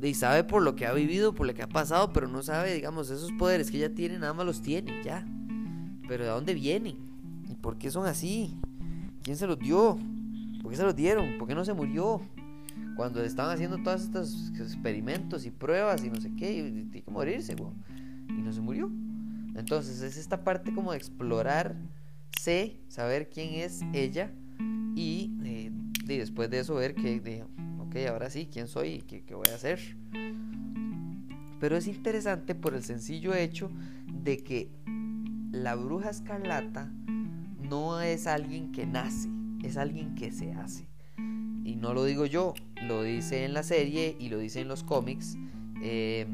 Y 0.02 0.14
sabe 0.14 0.44
por 0.44 0.62
lo 0.62 0.76
que 0.76 0.86
ha 0.86 0.92
vivido, 0.92 1.34
por 1.34 1.46
lo 1.46 1.54
que 1.54 1.62
ha 1.62 1.68
pasado, 1.68 2.12
pero 2.12 2.28
no 2.28 2.42
sabe, 2.42 2.74
digamos, 2.74 3.08
esos 3.08 3.32
poderes 3.32 3.70
que 3.70 3.78
ella 3.78 3.94
tiene, 3.94 4.18
nada 4.18 4.34
más 4.34 4.44
los 4.44 4.60
tiene, 4.60 5.02
ya. 5.02 5.26
Pero 6.06 6.24
¿de 6.24 6.30
dónde 6.30 6.52
vienen? 6.52 6.96
¿Y 7.48 7.54
por 7.54 7.78
qué 7.78 7.90
son 7.90 8.06
así? 8.06 8.58
¿Quién 9.24 9.36
se 9.36 9.48
los 9.48 9.58
dio? 9.58 9.98
¿Por 10.62 10.70
qué 10.70 10.76
se 10.76 10.84
los 10.84 10.94
dieron? 10.94 11.38
¿Por 11.38 11.48
qué 11.48 11.54
no 11.56 11.64
se 11.64 11.74
murió? 11.74 12.20
cuando 12.94 13.22
estaban 13.22 13.52
haciendo 13.52 13.78
todos 13.78 14.02
estos 14.02 14.52
experimentos 14.58 15.44
y 15.46 15.50
pruebas 15.50 16.04
y 16.04 16.10
no 16.10 16.20
sé 16.20 16.30
qué, 16.36 16.52
y 16.52 16.70
tiene 16.90 17.02
que 17.02 17.10
morirse, 17.10 17.56
y 18.28 18.42
no 18.42 18.52
se 18.52 18.60
murió. 18.60 18.90
Entonces 19.54 20.00
es 20.02 20.16
esta 20.16 20.44
parte 20.44 20.72
como 20.74 20.92
de 20.92 20.98
explorar, 20.98 21.76
sé, 22.38 22.80
saber 22.88 23.28
quién 23.28 23.54
es 23.54 23.82
ella 23.92 24.32
y, 24.94 25.32
eh, 25.44 25.72
después 26.06 26.50
de 26.50 26.60
eso 26.60 26.74
ver 26.74 26.94
que, 26.94 27.44
ok, 27.78 27.96
ahora 28.08 28.30
sí, 28.30 28.48
quién 28.50 28.68
soy 28.68 28.88
y 28.88 29.00
qué 29.02 29.34
voy 29.34 29.48
a 29.50 29.54
hacer. 29.54 29.80
Pero 31.60 31.76
es 31.76 31.86
interesante 31.86 32.54
por 32.54 32.74
el 32.74 32.82
sencillo 32.82 33.34
hecho 33.34 33.70
de 34.06 34.38
que 34.38 34.70
la 35.52 35.76
bruja 35.76 36.10
escarlata 36.10 36.92
no 37.68 38.00
es 38.00 38.26
alguien 38.26 38.72
que 38.72 38.86
nace, 38.86 39.28
es 39.62 39.76
alguien 39.76 40.14
que 40.14 40.32
se 40.32 40.52
hace 40.52 40.86
y 41.64 41.76
no 41.76 41.94
lo 41.94 42.04
digo 42.04 42.26
yo, 42.26 42.54
lo 42.82 43.02
dice 43.02 43.44
en 43.44 43.54
la 43.54 43.62
serie 43.62 44.16
y 44.20 44.28
lo 44.28 44.38
dice 44.38 44.60
en 44.60 44.68
los 44.68 44.84
cómics, 44.84 45.36
eh, 45.82 46.26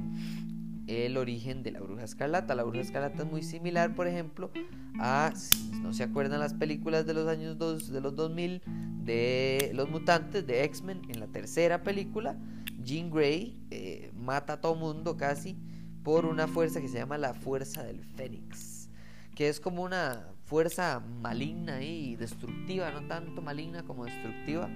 el 0.89 1.17
origen 1.17 1.63
de 1.63 1.71
la 1.71 1.81
bruja 1.81 2.03
escarlata. 2.03 2.57
La 2.57 2.65
bruja 2.65 2.81
escarlata 2.81 3.23
es 3.23 3.31
muy 3.31 3.45
similar, 3.45 3.95
por 3.95 4.09
ejemplo, 4.09 4.51
a, 4.99 5.33
si 5.37 5.71
no 5.81 5.93
se 5.93 6.03
acuerdan 6.03 6.41
las 6.41 6.55
películas 6.55 7.07
de 7.07 7.15
los 7.15 7.29
años 7.29 7.57
dos, 7.59 7.93
de 7.93 8.01
los 8.01 8.17
2000 8.17 8.63
de 9.05 9.71
los 9.73 9.89
mutantes 9.89 10.47
de 10.47 10.65
X-Men, 10.65 11.03
en 11.09 11.21
la 11.21 11.27
tercera 11.29 11.83
película, 11.83 12.37
Jean 12.83 13.11
Grey 13.11 13.59
eh, 13.71 14.11
mata 14.15 14.55
a 14.55 14.61
todo 14.61 14.75
mundo 14.75 15.17
casi 15.17 15.57
por 16.03 16.27
una 16.27 16.49
fuerza 16.49 16.81
que 16.81 16.89
se 16.89 16.99
llama 16.99 17.19
la 17.19 17.35
fuerza 17.35 17.83
del 17.85 18.05
Fénix, 18.05 18.89
que 19.35 19.49
es 19.49 19.59
como 19.59 19.83
una 19.83 20.27
fuerza 20.51 21.01
maligna 21.23 21.81
y 21.81 22.17
destructiva, 22.17 22.91
no 22.91 23.07
tanto 23.07 23.41
maligna 23.41 23.85
como 23.85 24.05
destructiva, 24.05 24.69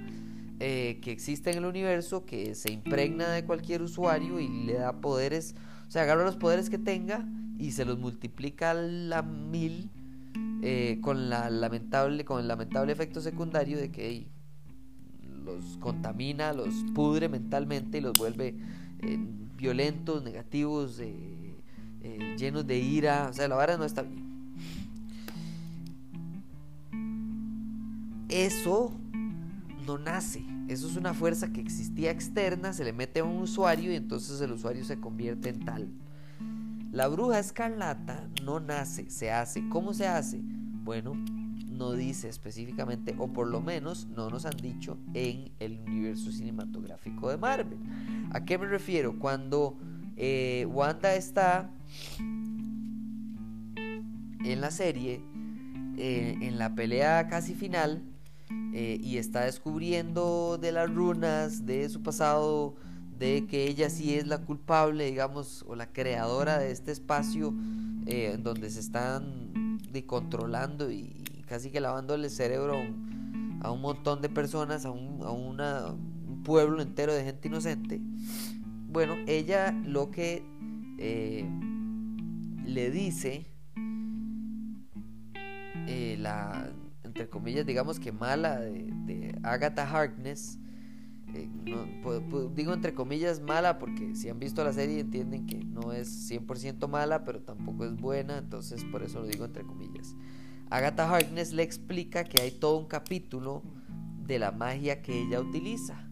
eh, 0.61 1.01
que 1.03 1.11
existe 1.11 1.51
en 1.51 1.59
el 1.59 1.65
universo, 1.65 2.25
que 2.25 2.55
se 2.55 2.73
impregna 2.73 3.31
de 3.31 3.45
cualquier 3.45 3.83
usuario 3.83 4.39
y 4.39 4.47
le 4.47 4.75
da 4.75 5.01
poderes, 5.01 5.57
o 5.89 5.91
sea, 5.91 6.03
agarra 6.03 6.25
los 6.25 6.37
poderes 6.37 6.71
que 6.71 6.79
tenga 6.79 7.27
y 7.59 7.73
se 7.73 7.85
los 7.85 7.99
multiplica 7.99 8.71
a 8.71 8.75
la 8.75 9.23
mil 9.23 9.91
eh, 10.63 11.01
con, 11.03 11.29
la 11.29 11.51
lamentable, 11.51 12.25
con 12.25 12.39
el 12.39 12.47
lamentable 12.47 12.93
efecto 12.93 13.21
secundario 13.21 13.77
de 13.77 13.91
que 13.91 14.29
los 15.45 15.77
contamina, 15.79 16.53
los 16.53 16.73
pudre 16.95 17.29
mentalmente 17.29 17.99
y 17.99 18.01
los 18.01 18.17
vuelve 18.17 18.55
eh, 19.01 19.19
violentos, 19.57 20.23
negativos, 20.23 21.03
llenos 22.39 22.65
de 22.65 22.79
ira, 22.79 23.27
o 23.29 23.33
sea, 23.33 23.49
la 23.49 23.57
vara 23.57 23.77
no 23.77 23.85
está 23.85 24.03
bien. 24.03 24.24
Eso 28.35 28.93
no 29.87 29.97
nace. 29.97 30.45
Eso 30.67 30.89
es 30.89 30.97
una 30.97 31.15
fuerza 31.15 31.53
que 31.53 31.61
existía 31.61 32.11
externa, 32.11 32.73
se 32.73 32.83
le 32.83 32.93
mete 32.93 33.21
a 33.21 33.25
un 33.25 33.37
usuario 33.37 33.93
y 33.93 33.95
entonces 33.95 34.41
el 34.41 34.51
usuario 34.51 34.85
se 34.85 34.99
convierte 34.99 35.51
en 35.51 35.65
tal. 35.65 35.89
La 36.91 37.07
bruja 37.07 37.39
escarlata 37.39 38.29
no 38.43 38.59
nace, 38.59 39.09
se 39.09 39.31
hace. 39.31 39.69
¿Cómo 39.69 39.95
se 39.95 40.09
hace? 40.09 40.41
Bueno, 40.43 41.15
no 41.15 41.93
dice 41.93 42.29
específicamente, 42.29 43.15
o 43.19 43.33
por 43.33 43.47
lo 43.47 43.61
menos 43.61 44.09
no 44.09 44.29
nos 44.31 44.47
han 44.47 44.57
dicho 44.57 44.99
en 45.13 45.53
el 45.61 45.79
universo 45.87 46.33
cinematográfico 46.33 47.31
de 47.31 47.37
Marvel. 47.37 47.79
¿A 48.33 48.45
qué 48.45 48.59
me 48.59 48.67
refiero? 48.67 49.17
Cuando 49.17 49.79
eh, 50.17 50.67
Wanda 50.69 51.15
está 51.15 51.71
en 54.45 54.61
la 54.61 54.73
serie, 54.73 55.23
eh, 55.99 56.37
en 56.41 56.59
la 56.59 56.75
pelea 56.75 57.29
casi 57.29 57.55
final, 57.55 58.03
eh, 58.73 58.99
y 59.03 59.19
está 59.19 59.45
descubriendo 59.45 60.59
de 60.61 60.73
las 60.73 60.93
runas, 60.93 61.67
de 61.67 61.89
su 61.89 62.03
pasado, 62.03 62.75
de 63.19 63.47
que 63.47 63.69
ella 63.69 63.91
sí 63.91 64.15
es 64.15 64.27
la 64.27 64.39
culpable, 64.39 65.07
digamos, 65.07 65.65
o 65.69 65.77
la 65.77 65.93
creadora 65.93 66.59
de 66.59 66.73
este 66.73 66.93
espacio 66.93 67.55
eh, 68.07 68.33
en 68.35 68.43
donde 68.43 68.71
se 68.71 68.81
están 68.81 69.79
de, 69.91 70.05
controlando 70.05 70.91
y, 70.91 71.23
casi 71.47 71.71
que 71.71 71.81
lavándole 71.81 72.27
el 72.27 72.31
cerebro 72.31 72.75
a 73.61 73.71
un, 73.71 73.81
montón 73.81 74.21
de 74.23 74.29
personas, 74.29 74.85
a, 74.85 74.91
un, 74.91 75.23
a 75.23 75.31
un 75.31 76.43
pueblo 76.43 76.83
entero 76.83 77.13
de 77.13 77.25
gente 77.25 77.49
inocente. 77.49 78.01
Bueno, 78.89 79.17
ella 79.27 79.73
lo 79.85 80.11
que 80.11 80.45
eh, 80.99 81.45
le 82.65 82.91
dice 82.91 83.47
eh, 85.89 86.17
la, 86.19 86.71
entre 87.15 87.29
comillas, 87.29 87.65
digamos 87.65 88.01
que 88.01 88.11
mala 88.11 88.59
de, 88.59 89.39
Agatha 89.45 89.89
Harkness. 89.89 90.59
Eh, 91.33 91.49
digo 92.55 92.75
entre 92.75 92.93
comillas 92.93 93.41
mala 93.41 93.79
porque 93.79 94.15
si 94.15 94.29
han 94.29 94.39
visto 94.41 94.63
la 94.63 94.73
serie 94.73 95.01
entienden 95.01 95.47
que 95.47 95.65
no 95.65 95.93
es 95.93 96.29
100% 96.29 96.89
mala, 96.89 97.25
pero 97.25 97.41
tampoco 97.41 97.85
es 97.85 97.95
buena, 97.95 98.39
entonces 98.39 98.85
por 98.85 99.05
eso 99.05 99.21
lo 99.21 99.27
digo 99.27 99.45
entre 99.45 99.63
comillas. 99.65 100.17
Agatha 100.71 101.09
Harkness 101.09 101.53
le 101.53 101.63
explica 101.63 102.25
que 102.25 102.43
hay 102.43 102.51
todo 102.51 102.79
un 102.79 102.87
capítulo 102.87 103.63
de 104.27 104.41
la 104.41 104.51
magia 104.51 105.01
que 105.01 105.23
ella 105.23 105.41
utiliza, 105.41 106.09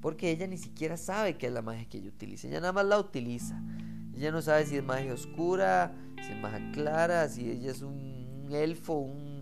porque 0.00 0.30
ella 0.30 0.46
ni 0.46 0.56
siquiera 0.56 0.96
sabe 0.96 1.36
qué 1.36 1.48
es 1.48 1.52
la 1.52 1.60
magia 1.60 1.86
que 1.86 1.98
ella 1.98 2.08
utiliza, 2.08 2.48
ella 2.48 2.60
nada 2.60 2.72
más 2.72 2.86
la 2.86 2.98
utiliza. 2.98 3.62
Ella 4.14 4.30
no 4.30 4.40
sabe 4.40 4.64
si 4.64 4.76
es 4.76 4.84
magia 4.84 5.12
oscura, 5.12 5.94
si 6.22 6.32
es 6.32 6.40
magia 6.40 6.70
clara, 6.72 7.28
si 7.28 7.50
ella 7.50 7.70
es 7.70 7.82
un 7.82 8.48
elfo, 8.50 8.94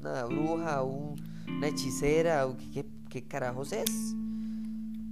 una 0.08 0.24
bruja, 0.24 0.82
una 0.82 1.66
hechicera, 1.66 2.46
qué, 3.08 3.24
carajos 3.26 3.72
es. 3.72 4.14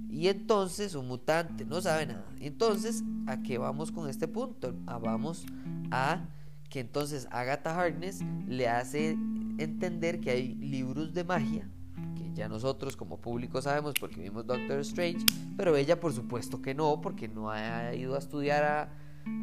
Y 0.09 0.27
entonces 0.27 0.95
un 0.95 1.07
mutante 1.07 1.65
no 1.65 1.81
sabe 1.81 2.07
nada. 2.07 2.25
Entonces, 2.39 3.03
¿a 3.27 3.41
qué 3.41 3.57
vamos 3.57 3.91
con 3.91 4.09
este 4.09 4.27
punto? 4.27 4.73
Ah, 4.87 4.97
vamos 4.97 5.45
a 5.91 6.25
que 6.69 6.79
entonces 6.79 7.27
Agatha 7.31 7.77
Harkness 7.77 8.21
le 8.47 8.67
hace 8.67 9.17
entender 9.57 10.19
que 10.19 10.29
hay 10.29 10.55
libros 10.55 11.13
de 11.13 11.23
magia, 11.23 11.67
que 12.15 12.31
ya 12.33 12.47
nosotros 12.47 12.95
como 12.95 13.17
público 13.17 13.61
sabemos 13.61 13.95
porque 13.99 14.21
vimos 14.21 14.45
Doctor 14.45 14.79
Strange, 14.79 15.25
pero 15.57 15.75
ella 15.75 15.99
por 15.99 16.13
supuesto 16.13 16.61
que 16.61 16.75
no, 16.75 17.01
porque 17.01 17.27
no 17.27 17.49
ha 17.49 17.93
ido 17.95 18.15
a 18.15 18.19
estudiar 18.19 18.63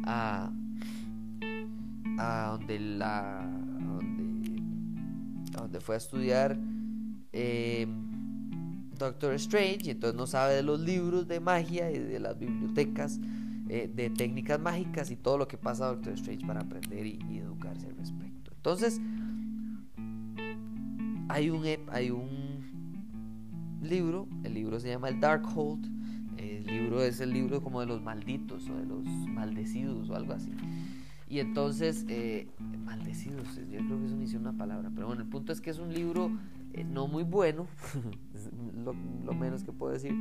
a, 0.05 0.51
a, 2.17 2.49
donde 2.51 2.79
la 2.79 3.49
donde, 5.57 5.79
fue 5.79 5.95
a 5.95 5.97
estudiar 5.97 6.57
eh, 7.33 7.87
Doctor 8.97 9.33
Strange 9.33 9.79
y 9.83 9.89
entonces 9.91 10.17
no 10.17 10.27
sabe 10.27 10.55
de 10.55 10.63
los 10.63 10.79
libros 10.79 11.27
de 11.27 11.39
magia 11.39 11.91
y 11.91 11.99
de 11.99 12.19
las 12.19 12.37
bibliotecas 12.39 13.19
eh, 13.69 13.91
de 13.93 14.09
técnicas 14.09 14.59
mágicas 14.59 15.11
y 15.11 15.15
todo 15.15 15.37
lo 15.37 15.47
que 15.47 15.57
pasa 15.57 15.85
a 15.85 15.87
Doctor 15.89 16.13
Strange 16.13 16.45
para 16.45 16.61
aprender 16.61 17.05
y, 17.05 17.19
educarse 17.37 17.87
al 17.87 17.95
respecto. 17.97 18.51
Entonces, 18.55 18.99
hay 21.29 21.49
un, 21.49 21.63
hay 21.91 22.09
un 22.09 23.77
libro, 23.81 24.27
el 24.43 24.53
libro 24.53 24.79
se 24.79 24.89
llama 24.89 25.09
el 25.09 25.19
Darkhold, 25.19 25.85
el 26.37 26.65
libro 26.65 27.01
es 27.01 27.19
el 27.19 27.31
libro 27.31 27.61
como 27.61 27.79
de 27.79 27.87
los 27.87 28.01
malditos 28.01 28.69
o 28.69 28.75
de 28.75 28.85
los 28.85 29.05
maldecidos 29.05 30.09
o 30.09 30.15
algo 30.15 30.33
así. 30.33 30.51
Y 31.29 31.39
entonces, 31.39 32.05
eh, 32.07 32.47
maldecidos, 32.85 33.55
yo 33.69 33.79
creo 33.79 33.99
que 33.99 34.05
eso 34.05 34.15
ni 34.15 34.35
una 34.35 34.53
palabra, 34.53 34.89
pero 34.93 35.07
bueno, 35.07 35.21
el 35.23 35.27
punto 35.27 35.51
es 35.51 35.59
que 35.59 35.69
es 35.69 35.79
un 35.79 35.93
libro 35.93 36.31
eh, 36.73 36.83
no 36.83 37.07
muy 37.07 37.23
bueno, 37.23 37.67
lo, 39.25 39.33
menos 39.33 39.63
que 39.63 39.71
puedo 39.71 39.93
decir, 39.93 40.13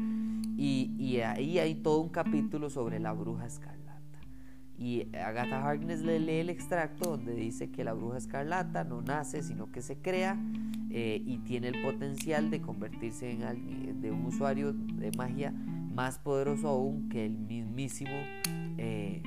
y, 0.56 1.20
ahí 1.20 1.58
hay 1.58 1.74
todo 1.76 2.00
un 2.00 2.08
capítulo 2.08 2.70
sobre 2.70 2.98
la 2.98 3.12
bruja 3.12 3.46
escarlata. 3.46 3.84
Y 4.78 5.08
Agatha 5.16 5.66
Harkness 5.66 6.02
le 6.02 6.18
lee 6.18 6.40
el 6.40 6.50
extracto 6.50 7.10
donde 7.10 7.34
dice 7.34 7.70
que 7.70 7.84
la 7.84 7.92
bruja 7.94 8.18
escarlata 8.18 8.84
no 8.84 9.00
nace, 9.00 9.42
sino 9.42 9.70
que 9.70 9.82
se 9.82 9.96
crea 9.96 10.38
eh, 10.90 11.22
y 11.24 11.38
tiene 11.38 11.68
el 11.68 11.82
potencial 11.82 12.50
de 12.50 12.60
convertirse 12.60 13.30
en 13.30 14.00
de 14.00 14.10
un 14.10 14.26
usuario 14.26 14.72
de 14.72 15.12
magia 15.12 15.52
más 15.52 16.18
poderoso 16.18 16.68
aún 16.68 17.08
que 17.08 17.24
el 17.24 17.38
mismísimo 17.38 18.16
eh, 18.76 19.22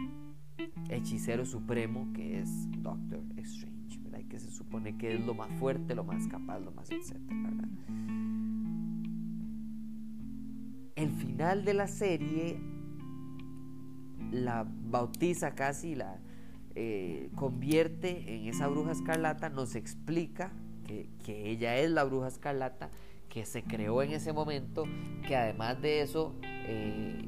hechicero 0.89 1.45
supremo 1.45 2.12
que 2.13 2.39
es 2.39 2.67
Doctor 2.82 3.22
Strange, 3.38 4.00
¿verdad? 4.00 4.22
que 4.30 4.39
se 4.39 4.52
supone 4.52 4.98
que 4.98 5.15
es 5.15 5.26
lo 5.26 5.34
más 5.34 5.50
fuerte, 5.60 5.95
lo 5.95 6.04
más 6.04 6.28
capaz, 6.28 6.60
lo 6.60 6.72
más 6.72 6.89
etcétera. 6.91 7.39
El 10.95 11.12
final 11.12 11.63
de 11.63 11.74
la 11.74 11.88
serie 11.88 12.60
la 14.32 14.67
bautiza 14.67 15.56
casi, 15.56 15.95
la 15.95 16.19
eh, 16.76 17.30
convierte 17.36 18.36
en 18.36 18.48
esa 18.48 18.67
bruja 18.67 18.91
escarlata, 18.91 19.50
nos 19.50 19.76
explica 19.76 20.52
que, 20.86 21.10
que 21.24 21.50
ella 21.50 21.78
es 21.78 21.89
la 21.89 22.04
bruja 22.04 22.28
escarlata 22.28 22.89
que 23.30 23.45
se 23.45 23.63
creó 23.63 24.02
en 24.02 24.12
ese 24.12 24.34
momento, 24.34 24.86
que 25.28 25.36
además 25.36 25.82
de 25.82 26.02
eso 26.02 26.36
eh, 26.43 27.26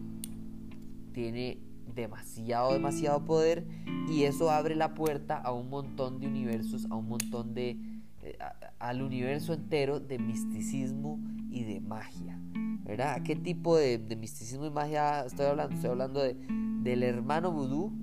tiene 1.13 1.59
demasiado, 1.95 2.73
demasiado 2.73 3.25
poder 3.25 3.65
y 4.09 4.23
eso 4.23 4.49
abre 4.49 4.75
la 4.75 4.93
puerta 4.93 5.37
a 5.37 5.51
un 5.51 5.69
montón 5.69 6.19
de 6.19 6.27
universos, 6.27 6.87
a 6.89 6.95
un 6.95 7.07
montón 7.07 7.53
de, 7.53 7.77
eh, 8.21 8.37
al 8.79 9.01
universo 9.01 9.53
entero 9.53 9.99
de 9.99 10.19
misticismo 10.19 11.19
y 11.49 11.63
de 11.63 11.81
magia. 11.81 12.39
¿Verdad? 12.83 13.21
¿Qué 13.23 13.35
tipo 13.35 13.77
de, 13.77 13.99
misticismo 14.19 14.65
y 14.65 14.71
magia 14.71 15.25
estoy 15.25 15.45
hablando? 15.45 15.75
Estoy 15.75 15.91
hablando 15.91 16.21
de, 16.21 16.35
del 16.81 17.03
hermano 17.03 17.51
vudú, 17.51 17.93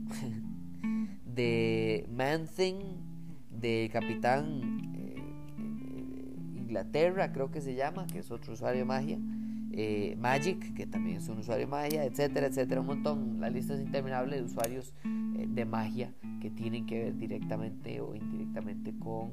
de 1.24 2.08
Man 2.10 2.46
Thing, 2.46 2.76
del 3.50 3.90
capitán 3.90 4.78
Inglaterra, 6.68 7.32
creo 7.32 7.50
que 7.50 7.62
se 7.62 7.74
llama, 7.74 8.06
que 8.06 8.18
es 8.18 8.30
otro 8.30 8.52
usuario 8.52 8.80
de 8.80 8.84
magia. 8.84 9.18
Eh, 9.72 10.16
Magic, 10.18 10.74
que 10.74 10.86
también 10.86 11.18
es 11.18 11.28
un 11.28 11.38
usuario 11.38 11.66
de 11.66 11.70
magia, 11.70 12.04
etcétera, 12.04 12.46
etcétera, 12.46 12.80
un 12.80 12.86
montón. 12.86 13.40
La 13.40 13.50
lista 13.50 13.74
es 13.74 13.80
interminable 13.80 14.36
de 14.36 14.42
usuarios 14.42 14.94
eh, 15.04 15.46
de 15.48 15.64
magia 15.64 16.14
que 16.40 16.50
tienen 16.50 16.86
que 16.86 17.04
ver 17.04 17.16
directamente 17.16 18.00
o 18.00 18.14
indirectamente 18.14 18.94
con, 18.98 19.32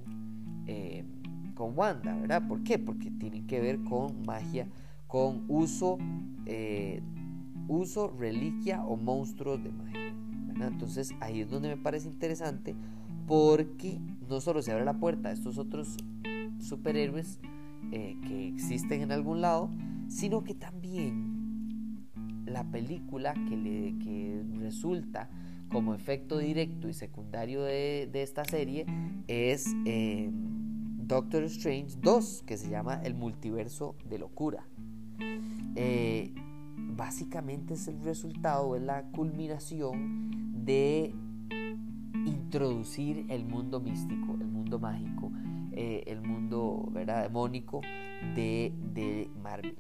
eh, 0.68 1.06
con 1.54 1.78
Wanda, 1.78 2.16
¿verdad? 2.16 2.48
¿Por 2.48 2.64
qué? 2.64 2.78
Porque 2.78 3.12
tienen 3.12 3.48
que 3.48 3.60
ver 3.62 3.82
con 3.84 4.26
magia, 4.26 4.68
con 5.08 5.46
uso, 5.48 5.98
uso, 7.68 8.14
reliquia 8.20 8.84
o 8.84 8.98
monstruos 8.98 9.64
de 9.64 9.72
magia. 9.72 10.14
Entonces 10.62 11.14
ahí 11.20 11.42
es 11.42 11.50
donde 11.50 11.70
me 11.70 11.78
parece 11.78 12.08
interesante 12.08 12.76
porque 13.28 14.00
no 14.30 14.42
solo 14.42 14.62
se 14.62 14.72
abre 14.72 14.86
la 14.86 15.00
puerta 15.00 15.30
a 15.30 15.32
estos 15.32 15.58
otros 15.58 15.98
superhéroes 16.60 17.40
eh, 17.92 18.18
que 18.28 18.48
existen 18.48 19.02
en 19.02 19.12
algún 19.12 19.42
lado, 19.42 19.70
sino 20.08 20.44
que 20.44 20.54
también 20.54 22.06
la 22.46 22.64
película 22.64 23.34
que, 23.34 23.58
le, 23.58 23.98
que 24.00 24.44
resulta 24.60 25.30
como 25.70 25.94
efecto 25.94 26.38
directo 26.38 26.88
y 26.88 26.94
secundario 26.94 27.64
de, 27.64 28.10
esta 28.14 28.46
serie 28.46 28.86
es 29.28 29.76
eh, 29.86 30.30
Doctor 30.32 31.44
Strange 31.44 31.98
2, 32.02 32.44
que 32.46 32.58
se 32.58 32.70
llama 32.70 33.02
El 33.04 33.16
Multiverso 33.16 33.96
de 34.08 34.20
Locura. 34.20 34.68
Eh, 35.76 36.34
básicamente 36.78 37.74
es 37.74 37.88
el 37.88 38.02
resultado, 38.04 38.76
es 38.76 38.84
la 38.84 39.04
culminación 39.12 40.64
de 40.66 41.14
introducir 42.26 43.26
el 43.30 43.46
mundo 43.46 43.80
místico, 43.80 44.36
el 44.40 44.48
mundo 44.48 44.80
mágico 44.80 45.32
eh, 45.78 46.04
el 46.08 46.22
mundo 46.22 46.88
¿verdad? 46.92 47.24
demónico 47.24 47.82
de, 48.34 48.72
de 48.94 49.30
Marvel. 49.44 49.76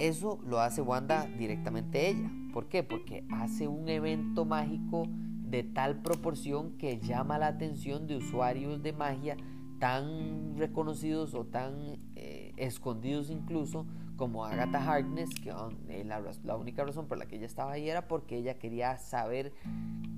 Eso 0.00 0.40
lo 0.46 0.60
hace 0.60 0.80
Wanda 0.80 1.26
directamente 1.38 2.08
ella. 2.08 2.30
¿Por 2.54 2.68
qué? 2.68 2.82
Porque 2.82 3.24
hace 3.30 3.68
un 3.68 3.86
evento 3.88 4.46
mágico 4.46 5.06
de 5.08 5.62
tal 5.62 6.00
proporción 6.00 6.78
que 6.78 6.98
llama 7.00 7.38
la 7.38 7.48
atención 7.48 8.06
de 8.06 8.16
usuarios 8.16 8.82
de 8.82 8.94
magia 8.94 9.36
tan 9.78 10.56
reconocidos 10.56 11.34
o 11.34 11.44
tan 11.44 11.98
eh, 12.16 12.52
escondidos 12.56 13.28
incluso 13.28 13.86
como 14.16 14.44
Agatha 14.44 14.78
Harkness, 14.78 15.30
que 15.34 15.52
eh, 15.88 16.04
la, 16.04 16.22
la, 16.44 16.56
única 16.56 16.84
razón 16.84 17.06
por 17.06 17.18
la 17.18 17.26
que 17.26 17.36
ella 17.36 17.46
estaba 17.46 17.72
ahí 17.72 17.88
era 17.88 18.08
porque 18.08 18.36
ella 18.36 18.58
quería 18.58 18.96
saber 18.96 19.52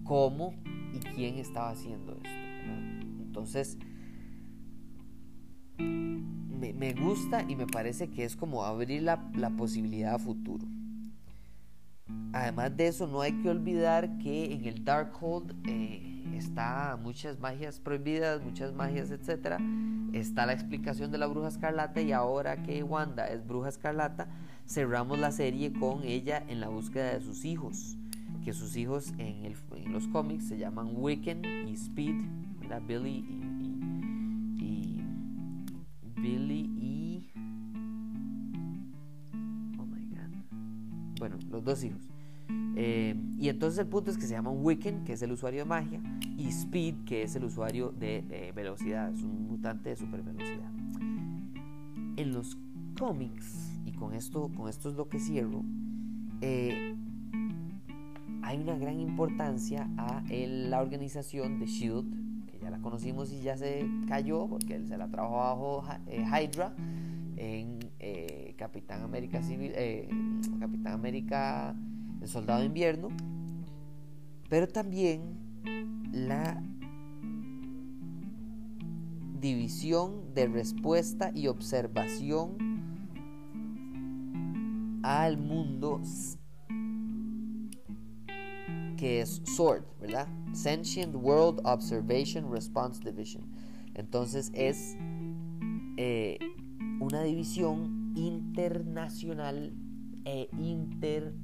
cómo 0.05 0.55
y 0.93 0.99
quién 1.15 1.39
estaba 1.39 1.71
haciendo 1.71 2.15
esto. 2.15 2.29
Entonces, 3.21 3.79
me, 6.73 6.93
gusta 6.93 7.45
y 7.49 7.57
me 7.57 7.67
parece 7.67 8.09
que 8.09 8.25
es 8.25 8.37
como 8.37 8.65
abrir 8.65 9.03
la, 9.03 9.19
posibilidad 9.57 10.15
a 10.15 10.19
futuro. 10.19 10.65
Además 12.33 12.77
de 12.77 12.89
eso, 12.89 13.07
no 13.07 13.21
hay 13.21 13.33
que 13.43 13.49
olvidar 13.49 14.19
que 14.19 14.53
en 14.53 14.65
el 14.67 14.85
Darkhold 14.85 15.55
eh, 15.67 16.25
está 16.37 16.99
muchas 17.03 17.41
magias 17.41 17.81
prohibidas, 17.81 18.43
muchas 18.43 18.73
magias, 18.73 19.11
etc. 19.11 19.59
Está 20.13 20.47
la 20.47 20.53
explicación 20.53 21.11
de 21.11 21.19
la 21.19 21.27
bruja 21.27 21.49
escarlata 21.49 22.01
y 22.01 22.13
ahora 22.13 22.63
que 22.63 22.83
Wanda 22.83 23.27
es 23.27 23.47
bruja 23.47 23.69
escarlata, 23.69 24.29
cerramos 24.67 25.19
la 25.19 25.33
serie 25.33 25.73
con 25.73 26.05
ella 26.05 26.43
en 26.49 26.61
la 26.61 26.69
búsqueda 26.69 27.15
de 27.15 27.21
sus 27.21 27.45
hijos. 27.45 27.97
Que 28.45 28.53
sus 28.53 28.77
hijos 28.77 29.13
en, 29.19 29.55
en 29.77 29.93
los 29.93 30.09
cómics 30.09 30.49
se 30.49 30.59
llaman 30.59 30.91
Wiccan 30.95 31.45
y 31.45 31.75
Speed 31.75 32.17
Billy 32.81 33.25
y, 33.29 33.52
Billy 36.23 36.71
y 36.79 37.27
oh 39.79 39.85
my 39.85 40.07
god. 40.07 41.19
Bueno 41.19 41.37
los 41.51 41.65
dos 41.65 41.83
hijos. 41.85 42.01
Eh, 42.75 43.15
y 43.39 43.49
entonces 43.49 43.79
el 43.81 43.87
punto 43.87 44.11
es 44.11 44.17
que 44.17 44.27
se 44.27 44.33
llama 44.33 44.51
Wiccan, 44.51 45.05
que 45.05 45.13
es 45.13 45.23
el 45.23 45.33
usuario 45.33 45.61
de 45.61 45.65
magia, 45.67 46.01
y 46.37 46.49
Speed, 46.49 47.05
que 47.05 47.23
es 47.23 47.37
el 47.37 47.45
usuario 47.45 47.91
de 47.91 48.25
eh, 48.31 48.53
velocidad, 48.55 49.13
es 49.13 49.23
un 49.23 49.49
mutante 49.49 49.91
de 49.91 49.97
super 49.97 50.23
velocidad. 50.23 50.71
En 52.17 52.33
los 52.33 52.57
cómics, 52.99 53.79
y 53.85 53.93
con 53.93 54.15
esto, 54.15 54.51
con 54.57 54.69
esto 54.69 54.89
es 54.89 54.97
lo 54.97 55.09
que 55.09 55.19
cierro, 55.19 55.63
eh, 56.41 56.95
hay 58.43 58.59
una 58.59 58.77
gran 58.77 58.99
importancia 59.01 59.89
a 59.97 60.23
la 60.31 60.81
organización 60.81 61.59
de 61.59 61.67
Shield, 61.67 62.32
conocimos 62.83 63.33
y 63.33 63.41
ya 63.41 63.57
se 63.57 63.87
cayó 64.09 64.49
porque 64.49 64.75
él 64.75 64.87
se 64.89 64.99
la 64.99 65.09
trabajó 65.09 65.37
bajo 65.37 65.85
Hydra 66.09 66.75
en 67.37 67.79
Capitán 68.57 69.03
América 69.03 69.43
Civil, 69.43 69.73
Capitán 70.61 70.93
América 70.93 71.75
el 72.21 72.29
soldado 72.29 72.61
de 72.61 72.67
invierno, 72.67 73.09
pero 74.49 74.69
también 74.69 75.23
la 76.13 76.63
división 79.41 80.35
de 80.35 80.47
respuesta 80.47 81.33
y 81.35 81.49
observación 81.49 82.57
al 85.03 85.37
mundo 85.37 86.01
que 89.03 89.21
es 89.21 89.43
SWORD, 89.57 89.83
¿verdad? 90.01 90.29
Sentient 90.53 91.13
World 91.17 91.61
Observation 91.65 92.49
Response 92.53 93.03
Division. 93.03 93.43
Entonces 93.95 94.53
es 94.55 94.97
eh, 95.97 96.39
una 97.01 97.25
división 97.25 98.13
internacional 98.15 99.75
e 100.25 100.49
inter 100.57 101.35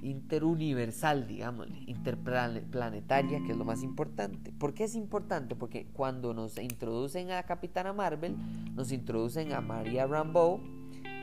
interuniversal, 0.00 1.26
digamos, 1.26 1.66
interplanetaria, 1.86 3.42
que 3.42 3.50
es 3.50 3.58
lo 3.58 3.64
más 3.64 3.82
importante. 3.82 4.52
¿Por 4.52 4.74
qué 4.74 4.84
es 4.84 4.94
importante? 4.94 5.56
Porque 5.56 5.86
cuando 5.92 6.34
nos 6.34 6.56
introducen 6.58 7.32
a 7.32 7.42
Capitana 7.42 7.92
Marvel, 7.92 8.36
nos 8.76 8.92
introducen 8.92 9.52
a 9.52 9.60
María 9.60 10.06
Rambeau, 10.06 10.60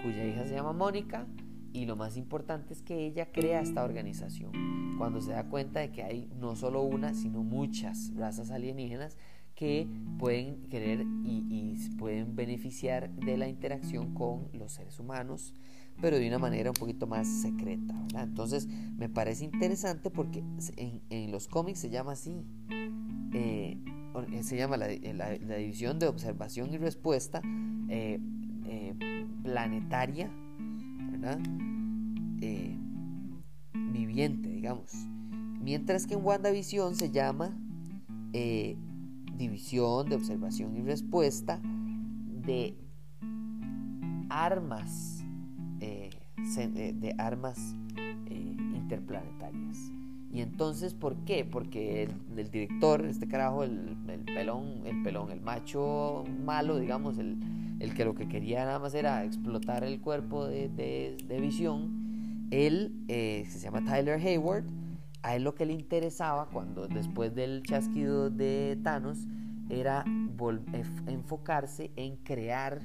cuya 0.04 0.26
hija 0.26 0.46
se 0.46 0.56
llama 0.56 0.74
Mónica, 0.74 1.26
y 1.74 1.86
lo 1.86 1.96
más 1.96 2.18
importante 2.18 2.74
es 2.74 2.82
que 2.82 3.06
ella 3.06 3.32
crea 3.32 3.62
esta 3.62 3.84
organización. 3.84 4.52
Cuando 4.98 5.22
se 5.22 5.32
da 5.32 5.48
cuenta 5.50 5.80
de 5.80 5.92
que 5.92 6.04
hay 6.04 6.30
no 6.40 6.56
solo 6.56 6.82
una, 6.82 7.14
sino 7.14 7.44
muchas 7.44 8.14
razas 8.16 8.52
alienígenas 8.52 9.18
que 9.56 9.88
pueden 10.18 10.68
querer 10.70 11.02
y, 11.24 11.46
y 11.50 11.96
pueden 11.98 12.36
beneficiar 12.36 13.10
de 13.12 13.38
la 13.38 13.48
interacción 13.48 14.14
con 14.14 14.48
los 14.54 14.72
seres 14.74 15.00
humanos 15.00 15.54
pero 16.00 16.18
de 16.18 16.28
una 16.28 16.40
manera 16.40 16.72
un 16.72 16.76
poquito 16.76 17.08
más 17.08 17.28
secreta, 17.28 17.94
¿verdad? 17.94 18.24
Entonces 18.24 18.68
me 18.98 19.08
parece 19.10 19.46
interesante 19.46 20.10
porque 20.10 20.44
en, 20.78 21.32
los 21.32 21.48
cómics 21.48 21.80
se 21.80 21.90
llama 21.90 22.14
así, 22.14 22.44
eh, 23.34 23.78
se 24.42 24.58
llama 24.58 24.78
la, 24.78 24.88
división 24.88 26.00
de 26.00 26.08
observación 26.08 26.74
y 26.74 26.78
respuesta 26.78 27.42
eh, 27.90 28.20
eh, 28.66 29.26
planetaria, 29.44 30.32
¿verdad? 31.22 31.40
viviente, 33.74 34.50
digamos. 34.50 34.92
Mientras 35.62 36.08
que 36.08 36.16
en 36.16 36.26
WandaVision 36.26 36.96
se 36.96 37.12
llama 37.12 37.56
división 39.38 40.10
de 40.10 40.16
observación 40.16 40.76
y 40.76 40.82
respuesta 40.82 41.60
de 42.46 42.76
armas 44.30 45.24
eh, 45.80 46.10
de 46.56 47.16
armas 47.18 47.76
eh, 48.28 48.56
interplanetarias. 48.76 49.92
Y 50.32 50.42
entonces, 50.42 50.94
¿por 50.94 51.16
qué? 51.26 51.46
Porque 51.46 52.04
el, 52.36 52.52
director, 52.52 53.06
este 53.06 53.28
carajo, 53.28 53.64
el, 53.64 53.98
pelón, 54.34 54.82
el 54.86 55.04
pelón, 55.04 55.32
el 55.32 55.42
macho 55.42 56.24
malo, 56.44 56.80
digamos, 56.80 57.18
el, 57.18 57.38
el, 57.82 57.94
que 57.94 58.06
lo 58.06 58.16
que 58.16 58.28
quería 58.28 58.66
nada 58.66 58.80
más 58.80 58.94
era 58.94 59.24
explotar 59.24 59.84
el 59.84 60.00
cuerpo 60.00 60.48
de, 60.48 60.70
de, 60.70 61.42
visión, 61.42 62.48
él, 62.52 63.04
eh, 63.08 63.46
se 63.50 63.60
llama 63.60 63.84
Tyler 63.84 64.20
Hayward, 64.20 64.66
a 65.24 65.36
él 65.36 65.44
lo 65.44 65.56
que 65.56 65.66
le 65.66 65.74
interesaba 65.74 66.48
cuando 66.48 66.88
después 66.88 67.36
del 67.36 67.64
chasquido 67.64 68.30
de 68.30 68.80
Thanos 68.84 69.28
era 69.70 70.04
enfocarse 71.08 71.92
en 71.96 72.18
crear 72.18 72.82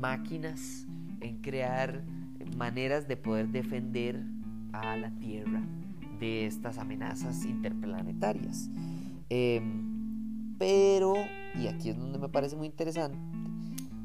máquinas 0.00 0.86
en 1.20 1.38
crear 1.38 2.02
maneras 2.56 3.06
de 3.06 3.16
poder 3.16 3.48
defender 3.48 4.24
a 4.72 4.96
la 4.96 5.10
Tierra 5.18 5.62
de 6.18 6.46
estas 6.46 6.78
amenazas 6.78 7.44
interplanetarias. 7.44 8.70
Em, 9.28 9.89
pero, 10.60 11.14
y 11.54 11.68
aquí 11.68 11.88
es 11.88 11.96
donde 11.96 12.18
me 12.18 12.28
parece 12.28 12.54
muy 12.54 12.66
interesante, 12.66 13.16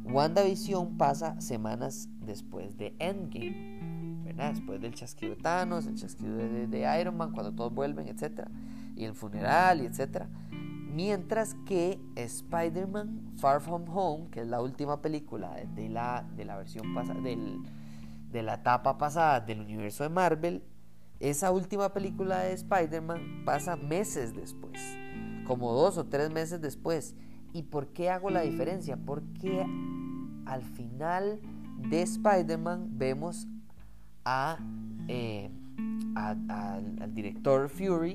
WandaVision 0.05 0.97
pasa 0.97 1.39
semanas 1.41 2.07
después 2.21 2.77
de 2.77 2.95
Endgame. 2.99 4.23
Después 4.37 4.79
del 4.81 4.93
chasquido 4.93 5.35
de 5.35 5.41
Thanos, 5.41 5.85
el 5.85 5.95
chasquido 5.95 6.37
de, 6.37 6.99
Iron 7.01 7.17
Man, 7.17 7.33
cuando 7.33 7.53
todos 7.53 7.73
vuelven, 7.73 8.07
etc. 8.07 8.47
Y 8.95 9.03
el 9.03 9.13
funeral, 9.13 9.81
etc. 9.81 10.27
Mientras 10.93 11.55
que 11.65 11.99
Spider-Man 12.15 13.33
Far 13.37 13.59
From 13.59 13.83
Home, 13.89 14.29
que 14.31 14.41
es 14.41 14.47
la 14.47 14.61
última 14.61 15.01
película 15.01 15.55
de 15.75 15.89
la, 15.89 16.25
de 16.37 16.45
la 16.45 16.55
versión 16.55 16.93
pasada, 16.93 17.19
de 17.21 18.43
la 18.43 18.53
etapa 18.53 18.97
pasada 18.97 19.41
del 19.41 19.59
universo 19.59 20.03
de 20.03 20.09
Marvel, 20.09 20.63
esa 21.19 21.51
última 21.51 21.93
película 21.93 22.39
de 22.39 22.53
Spider-Man 22.53 23.43
pasa 23.45 23.75
meses 23.75 24.35
después, 24.35 24.94
como 25.45 25.73
dos 25.73 25.97
o 25.97 26.05
tres 26.05 26.31
meses 26.31 26.61
después. 26.61 27.15
¿Y 27.53 27.63
por 27.63 27.87
qué 27.87 28.09
hago 28.09 28.29
la 28.29 28.41
diferencia? 28.41 28.97
Porque 28.97 29.65
al 30.45 30.61
final 30.63 31.39
de 31.89 32.01
Spider-Man 32.01 32.97
vemos 32.97 33.47
a, 34.25 34.57
eh, 35.07 35.49
al 36.15 37.13
director 37.13 37.69
Fury 37.69 38.13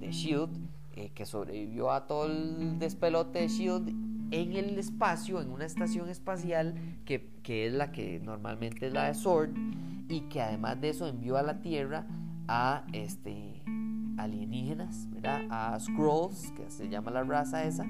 de 0.00 0.12
Shield 0.12 0.50
eh, 0.96 1.10
que 1.14 1.26
sobrevivió 1.26 1.90
a 1.90 2.06
todo 2.06 2.26
el 2.26 2.78
despelote 2.78 3.40
de 3.40 3.48
Shield 3.48 3.88
en 4.30 4.52
el 4.54 4.78
espacio, 4.78 5.42
en 5.42 5.50
una 5.50 5.66
estación 5.66 6.08
espacial 6.08 6.74
que, 7.04 7.28
que, 7.42 7.66
es 7.66 7.74
la 7.74 7.92
que 7.92 8.18
normalmente 8.24 8.86
es 8.86 8.92
la 8.92 9.08
de 9.08 9.14
Sword 9.14 9.50
y 10.08 10.22
que 10.22 10.40
además 10.40 10.80
de 10.80 10.88
eso 10.88 11.06
envió 11.06 11.36
a 11.36 11.42
la 11.42 11.60
Tierra 11.60 12.06
a 12.48 12.84
este, 12.92 13.62
alienígenas, 14.16 15.08
¿verdad? 15.10 15.42
a 15.50 15.78
Scrolls, 15.78 16.52
que 16.52 16.70
se 16.70 16.88
llama 16.88 17.10
la 17.10 17.24
raza 17.24 17.64
esa, 17.64 17.86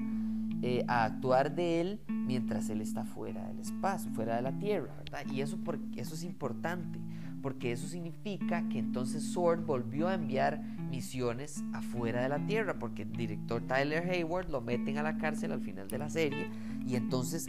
eh, 0.61 0.83
a 0.87 1.05
actuar 1.05 1.53
de 1.53 1.81
él 1.81 1.99
mientras 2.07 2.69
él 2.69 2.81
está 2.81 3.05
fuera 3.05 3.47
del 3.47 3.59
espacio, 3.59 4.11
fuera 4.11 4.35
de 4.37 4.41
la 4.41 4.57
Tierra, 4.57 4.95
¿verdad? 4.97 5.21
Y 5.31 5.41
eso, 5.41 5.57
eso 5.95 6.15
es 6.15 6.23
importante, 6.23 6.99
porque 7.41 7.71
eso 7.71 7.87
significa 7.87 8.67
que 8.67 8.79
entonces 8.79 9.23
Sword 9.23 9.65
volvió 9.65 10.07
a 10.07 10.15
enviar 10.15 10.61
misiones 10.89 11.63
afuera 11.73 12.23
de 12.23 12.29
la 12.29 12.45
Tierra, 12.47 12.79
porque 12.79 13.03
el 13.03 13.11
director 13.11 13.61
Tyler 13.61 14.09
Hayward 14.09 14.49
lo 14.49 14.61
meten 14.61 14.97
a 14.97 15.03
la 15.03 15.17
cárcel 15.17 15.51
al 15.51 15.61
final 15.61 15.87
de 15.87 15.97
la 15.99 16.09
serie 16.09 16.49
y 16.87 16.95
entonces, 16.95 17.47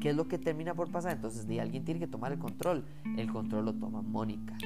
¿qué 0.00 0.10
es 0.10 0.16
lo 0.16 0.26
que 0.26 0.38
termina 0.38 0.74
por 0.74 0.90
pasar? 0.90 1.12
Entonces 1.12 1.46
de 1.46 1.60
alguien 1.60 1.84
tiene 1.84 2.00
que 2.00 2.08
tomar 2.08 2.32
el 2.32 2.38
control, 2.38 2.84
el 3.16 3.30
control 3.30 3.66
lo 3.66 3.74
toma 3.74 4.02
Mónica 4.02 4.56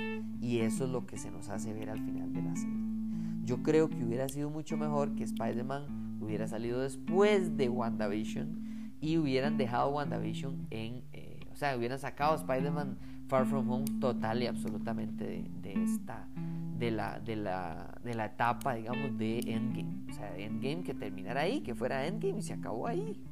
y 0.40 0.60
eso 0.60 0.84
es 0.84 0.90
lo 0.90 1.06
que 1.06 1.18
se 1.18 1.30
nos 1.30 1.50
hace 1.50 1.74
ver 1.74 1.90
al 1.90 2.00
final 2.00 2.32
de 2.32 2.42
la 2.42 2.56
serie. 2.56 2.81
Yo 3.42 3.62
creo 3.62 3.88
que 3.88 4.04
hubiera 4.04 4.28
sido 4.28 4.50
mucho 4.50 4.76
mejor 4.76 5.14
que 5.14 5.24
Spider-Man 5.24 6.18
hubiera 6.20 6.46
salido 6.46 6.80
después 6.80 7.56
de 7.56 7.68
WandaVision 7.68 8.94
y 9.00 9.18
hubieran 9.18 9.58
dejado 9.58 9.90
WandaVision 9.90 10.68
en, 10.70 11.02
eh, 11.12 11.40
o 11.50 11.56
sea, 11.56 11.76
hubieran 11.76 11.98
sacado 11.98 12.36
Spider-Man 12.36 12.98
Far 13.26 13.46
From 13.46 13.68
Home 13.70 13.84
total 14.00 14.42
y 14.42 14.46
absolutamente 14.46 15.24
de, 15.24 15.50
de 15.62 15.82
esta 15.82 16.28
de 16.82 16.90
la, 16.90 17.20
de, 17.20 17.36
la, 17.36 17.94
de 18.02 18.14
la 18.14 18.26
etapa, 18.26 18.74
digamos, 18.74 19.16
de 19.16 19.38
Endgame. 19.38 20.04
O 20.10 20.12
sea, 20.12 20.36
Endgame 20.36 20.82
que 20.82 20.94
terminara 20.94 21.42
ahí, 21.42 21.60
que 21.60 21.76
fuera 21.76 22.06
Endgame 22.06 22.38
y 22.38 22.42
se 22.42 22.54
acabó 22.54 22.88
ahí. 22.88 23.22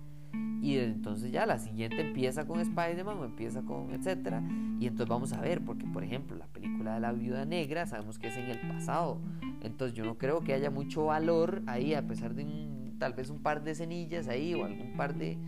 Y 0.62 0.76
entonces 0.78 1.32
ya 1.32 1.46
la 1.46 1.58
siguiente 1.58 2.00
empieza 2.00 2.46
con 2.46 2.60
Spider-Man 2.60 3.18
o 3.18 3.24
empieza 3.24 3.62
con 3.62 3.92
etcétera. 3.92 4.42
Y 4.78 4.86
entonces 4.86 5.08
vamos 5.08 5.32
a 5.32 5.40
ver, 5.40 5.64
porque 5.64 5.86
por 5.86 6.04
ejemplo 6.04 6.36
la 6.36 6.46
película 6.46 6.94
de 6.94 7.00
la 7.00 7.12
viuda 7.12 7.44
negra 7.44 7.86
sabemos 7.86 8.18
que 8.18 8.28
es 8.28 8.36
en 8.36 8.46
el 8.46 8.60
pasado. 8.60 9.18
Entonces 9.62 9.96
yo 9.96 10.04
no 10.04 10.18
creo 10.18 10.40
que 10.40 10.52
haya 10.52 10.70
mucho 10.70 11.06
valor 11.06 11.62
ahí, 11.66 11.94
a 11.94 12.06
pesar 12.06 12.34
de 12.34 12.44
un, 12.44 12.96
tal 12.98 13.14
vez 13.14 13.30
un 13.30 13.42
par 13.42 13.62
de 13.62 13.74
cenillas 13.74 14.28
ahí 14.28 14.54
o 14.54 14.64
algún 14.64 14.96
par 14.96 15.14
de, 15.14 15.38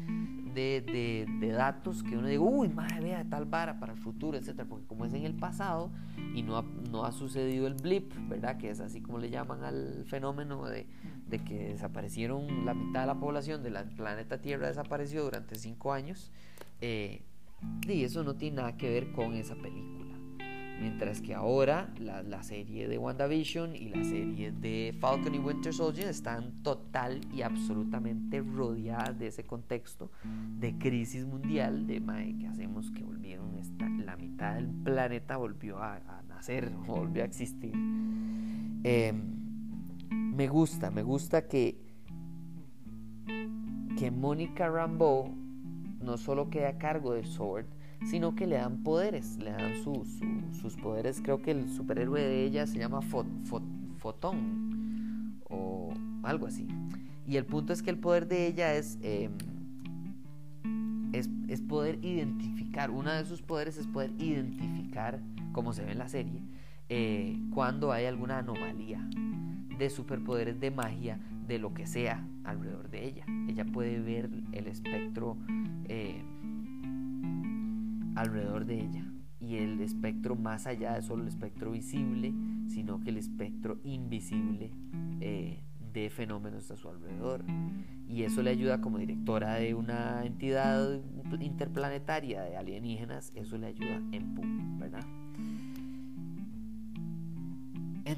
de, 0.55 1.27
de, 1.41 1.49
datos 1.49 2.03
que 2.03 2.17
uno 2.17 2.29
diga, 2.29 2.43
uy, 2.43 2.69
madre, 2.69 3.01
vea 3.01 3.25
tal 3.29 3.47
vara 3.47 3.79
para 3.79 3.93
el 3.93 3.99
futuro, 3.99 4.37
etcétera, 4.37 4.69
porque 4.69 4.87
como 4.87 5.05
es 5.05 5.15
en 5.15 5.25
el 5.25 5.35
pasado 5.35 5.91
y 6.35 6.43
no 6.43 6.59
ha, 6.59 6.65
no 6.91 7.05
ha 7.05 7.13
sucedido 7.13 7.67
el 7.67 7.75
blip, 7.75 8.13
¿verdad? 8.29 8.59
Que 8.59 8.71
es 8.71 8.81
así 8.81 9.01
como 9.01 9.19
le 9.19 9.31
llaman 9.31 9.65
al 9.65 10.05
fenómeno 10.07 10.67
de, 10.67 10.87
de 11.33 11.39
que 11.39 11.69
desaparecieron 11.69 12.67
la 12.67 12.75
mitad 12.75 13.01
de 13.01 13.07
la 13.07 13.19
población 13.19 13.63
del 13.63 13.75
planeta 13.97 14.39
Tierra 14.39 14.69
desapareció 14.69 15.25
durante 15.25 15.57
cinco 15.57 15.93
años. 15.95 16.31
Eh, 16.83 17.23
y 17.89 18.05
eso 18.05 18.23
no 18.23 18.35
tiene 18.35 18.57
nada 18.57 18.77
que 18.77 18.91
ver 18.91 19.13
con 19.13 19.35
esa 19.35 19.55
película. 19.55 20.15
Mientras 20.79 21.23
que 21.23 21.33
ahora 21.33 21.95
la, 21.99 22.23
la, 22.23 22.43
serie 22.43 22.87
de 22.87 22.99
WandaVision 22.99 23.77
y 23.77 23.89
la 23.89 24.05
serie 24.05 24.51
de 24.51 24.95
Falcon 25.01 25.35
y 25.35 25.39
Winter 25.39 25.73
Soldier 25.73 26.09
están 26.09 26.63
total 26.63 27.21
y 27.33 27.43
absolutamente 27.43 28.41
rodeadas 28.43 29.19
de 29.19 29.29
ese 29.29 29.45
contexto 29.45 30.11
de 30.59 30.77
crisis 30.79 31.25
mundial, 31.25 31.87
de 31.87 32.03
que 32.39 32.47
hacemos 32.47 32.91
que 32.91 33.05
volvieron, 33.05 33.55
esta, 33.55 33.89
la 33.89 34.17
mitad 34.17 34.57
del 34.57 34.67
planeta 34.67 35.37
volvió 35.37 35.79
a, 35.79 35.97
a 35.97 36.23
nacer, 36.29 36.69
volvió 36.87 37.23
a 37.23 37.27
existir. 37.27 37.73
Eh, 38.83 39.15
me 40.13 40.49
gusta, 40.49 40.91
me 40.91 41.03
gusta 41.03 41.47
que, 41.47 41.79
que 43.99 44.11
Mónica 44.11 44.69
Rambeau 44.69 45.35
no 46.01 46.17
solo 46.17 46.51
quede 46.51 46.67
a 46.67 46.79
cargo 46.79 47.15
de 47.15 47.25
Sword, 47.25 47.67
sino 48.07 48.35
que 48.35 48.47
le 48.47 48.57
dan 48.57 48.83
poderes, 48.83 49.39
le 49.39 49.53
dan 49.53 49.75
sus 49.83 50.77
poderes. 50.77 51.21
Creo 51.23 51.43
que 51.43 51.53
el 51.53 51.71
superhéroe 51.71 52.21
de 52.21 52.45
ella 52.45 52.67
se 52.67 52.79
llama 52.79 53.01
Fotón 53.03 54.41
o 55.49 55.93
algo 56.23 56.47
así. 56.47 56.67
Y 57.27 57.37
el 57.37 57.47
punto 57.47 57.73
es 57.73 57.83
que 57.83 57.91
el 57.91 57.99
poder 57.99 58.27
de 58.27 58.49
ella 58.49 58.75
es, 58.75 58.99
em, 59.03 59.33
es, 61.13 61.31
es, 61.47 61.63
poder 61.63 62.05
identificar, 62.05 62.91
uno 62.91 63.13
de 63.13 63.25
sus 63.25 63.43
poderes 63.43 63.77
es 63.77 63.87
poder 63.87 64.11
identificar, 64.19 65.21
como 65.53 65.73
se 65.73 65.85
ve 65.85 65.93
en 65.93 65.99
la 65.99 66.09
serie, 66.09 66.43
eh, 66.89 67.39
cuando 67.55 67.93
hay 67.93 68.07
alguna 68.07 68.39
anomalía 68.39 69.09
de 69.79 69.91
superpoderes 69.91 70.61
de 70.61 70.71
magia, 70.71 71.19
de 71.47 71.59
lo 71.59 71.75
que 71.75 71.87
sea 71.87 72.27
alrededor 72.45 72.91
de 72.91 73.05
ella. 73.05 73.25
Ella 73.49 73.65
puede 73.65 74.01
ver 74.01 74.31
el 74.53 74.67
espectro. 74.67 75.37
Eh, 75.87 76.23
alrededor 78.15 78.65
de 78.67 78.81
ella 78.81 79.05
y 79.41 79.57
el 79.57 79.81
espectro 79.81 80.37
más 80.37 80.67
allá 80.67 80.95
de 80.95 81.03
solo 81.03 81.23
el 81.23 81.29
espectro 81.29 81.73
visible, 81.73 82.33
sino 82.69 83.01
que 83.01 83.11
el 83.11 83.17
espectro 83.17 83.79
invisible 83.83 84.71
eh, 85.21 85.65
de 85.93 86.11
fenómenos 86.11 86.71
a 86.71 86.77
su 86.77 86.89
alrededor. 86.89 87.45
Y 88.07 88.23
eso 88.23 88.43
le 88.43 88.51
ayuda 88.51 88.81
como 88.81 88.99
directora 88.99 89.55
de 89.55 89.75
una 89.75 90.25
entidad 90.25 91.01
interplanetaria 91.41 92.43
de 92.43 92.57
alienígenas, 92.57 93.33
eso 93.35 93.59
le 93.59 93.67
ayuda 93.69 94.01
en 94.13 94.35
PUM, 94.35 94.79
¿verdad? 94.79 95.05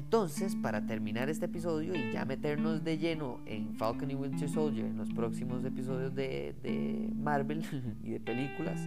Entonces, 0.05 0.55
para 0.55 0.85
terminar 0.85 1.29
este 1.29 1.45
episodio 1.45 1.93
y 1.95 2.13
ya 2.13 2.25
meternos 2.25 2.83
de 2.83 2.97
lleno 2.97 3.39
en 3.45 3.75
Falcon 3.75 4.09
y 4.11 4.15
Winter 4.15 4.47
Soldier 4.47 4.85
en 4.85 4.97
los 4.97 5.11
próximos 5.11 5.65
episodios 5.65 6.15
de, 6.15 7.11
Marvel 7.15 7.65
y 8.03 8.11
de 8.11 8.19
películas, 8.19 8.79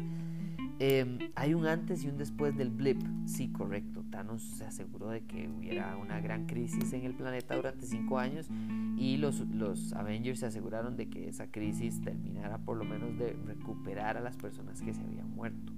Em, 0.81 1.19
hay 1.35 1.55
un 1.55 1.67
antes 1.67 2.05
y 2.05 2.09
un 2.09 2.17
después 2.17 2.57
del 2.57 2.71
blip. 2.71 3.01
Sí, 3.27 3.49
correcto. 3.49 4.05
Thanos 4.11 4.43
se 4.43 4.65
aseguró 4.65 5.09
de 5.09 5.23
que 5.23 5.49
hubiera 5.49 5.97
una 5.97 6.21
gran 6.21 6.47
crisis 6.47 6.93
en 6.93 7.05
el 7.05 7.15
planeta 7.15 7.57
durante 7.57 7.85
cinco 7.85 8.19
años 8.19 8.49
y 8.97 9.17
los, 9.17 9.41
los 9.49 9.93
Avengers 9.93 10.39
se 10.39 10.47
aseguraron 10.47 10.97
de 10.97 11.09
que 11.09 11.29
esa 11.29 11.51
crisis 11.51 12.01
terminara 12.01 12.59
por 12.59 12.77
lo 12.77 12.85
menos 12.85 13.19
de 13.19 13.33
recuperar 13.45 14.17
a 14.17 14.21
las 14.21 14.37
personas 14.37 14.81
que 14.81 14.95
se 14.95 15.03
habían 15.03 15.29
muerto. 15.35 15.73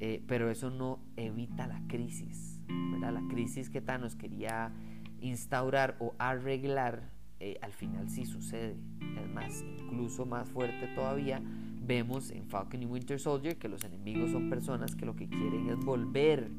Eh, 0.00 0.20
pero 0.26 0.50
eso 0.50 0.70
no 0.70 0.98
evita 1.16 1.68
la 1.68 1.80
crisis, 1.86 2.53
¿verdad? 2.68 3.12
La 3.12 3.26
crisis 3.28 3.70
que 3.70 3.80
Thanos 3.80 4.16
quería 4.16 4.72
instaurar 5.20 5.96
o 6.00 6.14
arreglar, 6.18 7.10
eh, 7.40 7.58
al 7.62 7.72
final 7.72 8.08
sí 8.10 8.24
sucede. 8.24 8.76
Es 9.22 9.30
más, 9.32 9.64
incluso 9.78 10.26
más 10.26 10.48
fuerte 10.48 10.88
todavía 10.94 11.42
vemos 11.86 12.30
en 12.30 12.46
Falcon 12.46 12.82
y 12.82 12.86
Winter 12.86 13.18
Soldier 13.18 13.58
que 13.58 13.68
los 13.68 13.84
enemigos 13.84 14.30
son 14.30 14.48
personas 14.48 14.94
que 14.94 15.06
lo 15.06 15.16
que 15.16 15.28
quieren 15.28 15.68
es 15.68 15.84
volver 15.84 16.50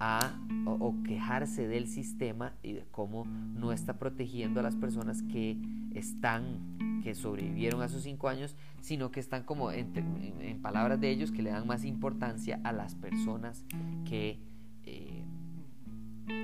a 0.00 0.38
o, 0.66 0.94
quejarse 1.04 1.68
del 1.68 1.86
sistema 1.86 2.54
y 2.62 2.72
de 2.72 2.84
cómo 2.90 3.26
no 3.26 3.72
está 3.72 3.98
protegiendo 3.98 4.60
a 4.60 4.62
las 4.62 4.76
personas 4.76 5.22
que 5.22 5.58
están, 5.94 7.00
que 7.02 7.14
sobrevivieron 7.14 7.82
a 7.82 7.88
sus 7.88 8.02
cinco 8.02 8.28
años, 8.28 8.56
sino 8.80 9.10
que 9.10 9.20
están 9.20 9.44
como, 9.44 9.70
en, 9.70 9.92
palabras 10.62 11.00
de 11.00 11.10
ellos, 11.10 11.30
que 11.30 11.42
le 11.42 11.50
dan 11.50 11.66
más 11.66 11.84
importancia 11.84 12.60
a 12.64 12.72
las 12.72 12.94
personas 12.94 13.64
que, 14.08 14.40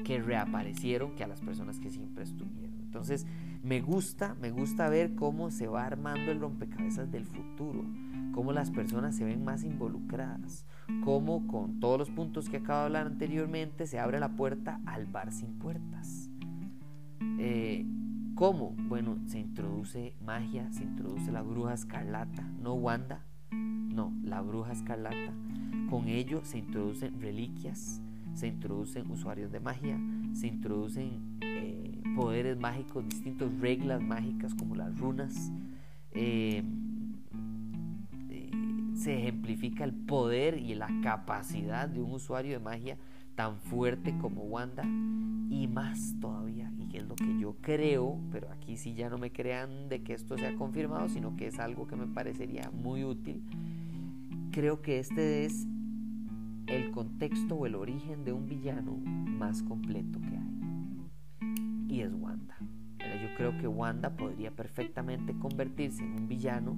que 0.04 0.20
reaparecieron 0.20 1.14
que 1.14 1.24
a 1.24 1.28
las 1.28 1.40
personas 1.40 1.78
que 1.78 1.90
siempre 1.90 2.24
estuvieron. 2.24 2.80
Entonces, 2.80 3.26
me 3.62 3.80
gusta, 3.80 4.34
me 4.40 4.50
gusta 4.50 4.88
ver 4.88 5.14
cómo 5.14 5.50
se 5.50 5.66
va 5.66 5.84
armando 5.84 6.30
el 6.32 6.40
rompecabezas 6.40 7.10
del 7.10 7.24
futuro 7.24 7.84
cómo 8.32 8.52
las 8.52 8.70
personas 8.70 9.16
se 9.16 9.24
ven 9.24 9.44
más 9.44 9.64
involucradas, 9.64 10.66
cómo 11.04 11.46
con 11.46 11.80
todos 11.80 11.98
los 11.98 12.10
puntos 12.10 12.48
que 12.48 12.58
acabo 12.58 12.80
de 12.80 12.86
hablar 12.86 13.06
anteriormente 13.06 13.86
se 13.86 13.98
abre 13.98 14.20
la 14.20 14.36
puerta 14.36 14.80
al 14.86 15.06
bar 15.06 15.32
sin 15.32 15.58
puertas. 15.58 16.30
Eh, 17.38 17.86
¿Cómo? 18.34 18.74
Bueno, 18.88 19.18
se 19.26 19.38
introduce 19.38 20.14
magia, 20.24 20.72
se 20.72 20.84
introduce 20.84 21.30
la 21.30 21.42
bruja 21.42 21.74
escarlata, 21.74 22.42
no 22.62 22.74
Wanda, 22.74 23.26
no, 23.50 24.14
la 24.22 24.40
bruja 24.40 24.72
escarlata. 24.72 25.32
Con 25.90 26.08
ello 26.08 26.40
se 26.44 26.58
introducen 26.58 27.20
reliquias, 27.20 28.00
se 28.34 28.48
introducen 28.48 29.10
usuarios 29.10 29.52
de 29.52 29.60
magia, 29.60 29.98
se 30.32 30.46
introducen 30.46 31.38
eh, 31.40 32.02
poderes 32.16 32.58
mágicos 32.58 33.08
distintos, 33.08 33.52
reglas 33.60 34.02
mágicas 34.02 34.54
como 34.54 34.74
las 34.74 34.98
runas. 34.98 35.52
Eh, 36.12 36.62
se 38.94 39.18
ejemplifica 39.18 39.84
el 39.84 39.94
poder 39.94 40.58
y 40.58 40.74
la 40.74 40.88
capacidad 41.02 41.88
de 41.88 42.02
un 42.02 42.12
usuario 42.12 42.52
de 42.52 42.58
magia 42.58 42.98
tan 43.34 43.58
fuerte 43.58 44.14
como 44.18 44.42
Wanda 44.42 44.84
y 44.84 45.66
más 45.72 46.14
todavía, 46.20 46.70
y 46.78 46.86
que 46.88 46.98
es 46.98 47.04
lo 47.08 47.14
que 47.16 47.38
yo 47.38 47.56
creo, 47.62 48.20
pero 48.30 48.50
aquí 48.50 48.76
sí 48.76 48.92
ya 48.92 49.08
no 49.08 49.16
me 49.16 49.32
crean 49.32 49.88
de 49.88 50.02
que 50.02 50.12
esto 50.12 50.36
sea 50.36 50.54
confirmado, 50.56 51.08
sino 51.08 51.34
que 51.36 51.46
es 51.46 51.58
algo 51.58 51.86
que 51.86 51.96
me 51.96 52.06
parecería 52.06 52.70
muy 52.70 53.04
útil. 53.04 53.42
Creo 54.50 54.82
que 54.82 54.98
este 54.98 55.46
es 55.46 55.66
el 56.70 56.92
contexto 56.92 57.56
o 57.56 57.66
el 57.66 57.74
origen 57.74 58.24
de 58.24 58.32
un 58.32 58.46
villano 58.46 58.96
más 58.96 59.62
completo 59.62 60.20
que 60.20 60.36
hay. 60.36 61.88
Y 61.88 62.00
es 62.02 62.14
Wanda. 62.14 62.56
Yo 62.98 63.34
creo 63.36 63.58
que 63.58 63.66
Wanda 63.66 64.16
podría 64.16 64.52
perfectamente 64.52 65.34
convertirse 65.34 66.04
en 66.04 66.12
un 66.12 66.28
villano 66.28 66.76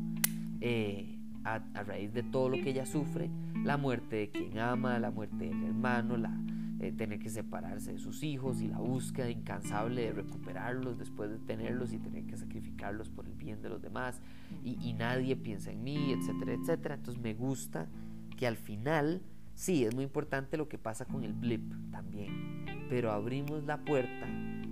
eh, 0.61 1.19
a, 1.45 1.59
raíz 1.59 2.15
de 2.15 2.23
todo 2.23 2.49
lo 2.49 2.57
que 2.63 2.71
ella 2.71 2.87
sufre, 2.87 3.31
la 3.65 3.77
muerte 3.77 4.17
de 4.17 4.31
quien 4.31 4.59
ama, 4.59 4.99
la 4.99 5.11
muerte 5.11 5.45
del 5.49 5.63
hermano, 5.63 6.17
la, 6.17 6.35
eh, 6.81 6.93
tener 6.93 7.19
que 7.19 7.29
separarse 7.29 7.93
de 7.93 7.99
sus 7.99 8.23
hijos 8.23 8.63
y 8.63 8.69
la 8.69 8.79
búsqueda 8.79 9.29
incansable 9.29 10.03
de 10.03 10.13
recuperarlos 10.13 10.99
después 10.99 11.31
de 11.31 11.39
tenerlos 11.39 11.93
y 11.93 11.99
tener 11.99 12.25
que 12.25 12.37
sacrificarlos 12.37 13.11
por 13.11 13.27
el 13.27 13.35
bien 13.35 13.61
de 13.61 13.69
los 13.69 13.83
demás 13.83 14.23
y, 14.65 14.79
y 14.81 14.95
nadie 14.95 15.37
piensa 15.37 15.71
en 15.71 15.85
mí, 15.85 16.13
etcétera, 16.13 16.55
etcétera. 16.55 16.95
Entonces 16.95 17.23
me 17.23 17.35
gusta 17.35 17.89
que 18.37 18.47
al 18.47 18.57
final, 18.57 19.23
sí, 19.55 19.85
es 19.85 19.95
muy 19.95 20.05
importante 20.05 20.57
lo 20.57 20.69
que 20.69 20.79
pasa 20.79 21.05
con 21.05 21.25
el 21.25 21.33
blip 21.33 21.73
también, 21.91 22.87
pero 22.88 23.12
abrimos 23.12 23.65
la 23.65 23.85
puerta, 23.85 24.27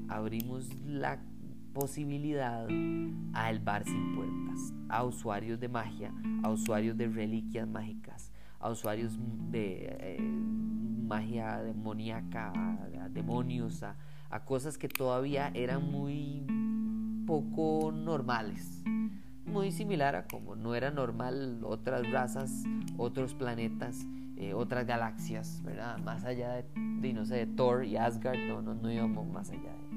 abrimos 0.08 0.68
la 0.84 1.20
posibilidad 1.72 2.66
al 3.32 3.60
bar 3.60 3.84
sin 3.84 4.14
puertas, 4.14 4.72
a 4.88 5.04
usuarios 5.04 5.60
de 5.60 5.68
magia, 5.68 6.12
a 6.42 6.50
usuarios 6.50 6.96
de 6.96 7.08
reliquias 7.08 7.68
mágicas, 7.68 8.32
a 8.58 8.70
usuarios 8.70 9.18
de 9.50 9.96
eh, 10.00 10.20
magia 10.20 11.58
demoníaca, 11.58 12.52
a, 12.54 13.08
demonios, 13.08 13.82
a, 13.82 13.96
cosas 14.44 14.78
que 14.78 14.88
todavía 14.88 15.50
eran 15.54 15.90
muy 15.90 16.44
poco 17.26 17.92
normales. 17.92 18.82
Muy 19.44 19.72
similar 19.72 20.14
a 20.14 20.28
como 20.28 20.54
no 20.54 20.74
era 20.76 20.90
normal 20.92 21.62
otras 21.64 22.08
razas, 22.10 22.62
otros 22.96 23.34
planetas, 23.34 24.06
eh, 24.40 24.54
otras 24.54 24.86
galaxias, 24.86 25.60
¿verdad? 25.62 25.98
Más 25.98 26.24
allá 26.24 26.64
de, 26.74 27.12
no 27.12 27.26
sé, 27.26 27.34
de 27.36 27.46
Thor 27.46 27.84
y 27.84 27.98
Asgard, 27.98 28.38
no, 28.48 28.62
no, 28.62 28.72
no 28.72 28.90
íbamos 28.90 29.28
más 29.28 29.50
allá 29.50 29.74
de 29.74 29.90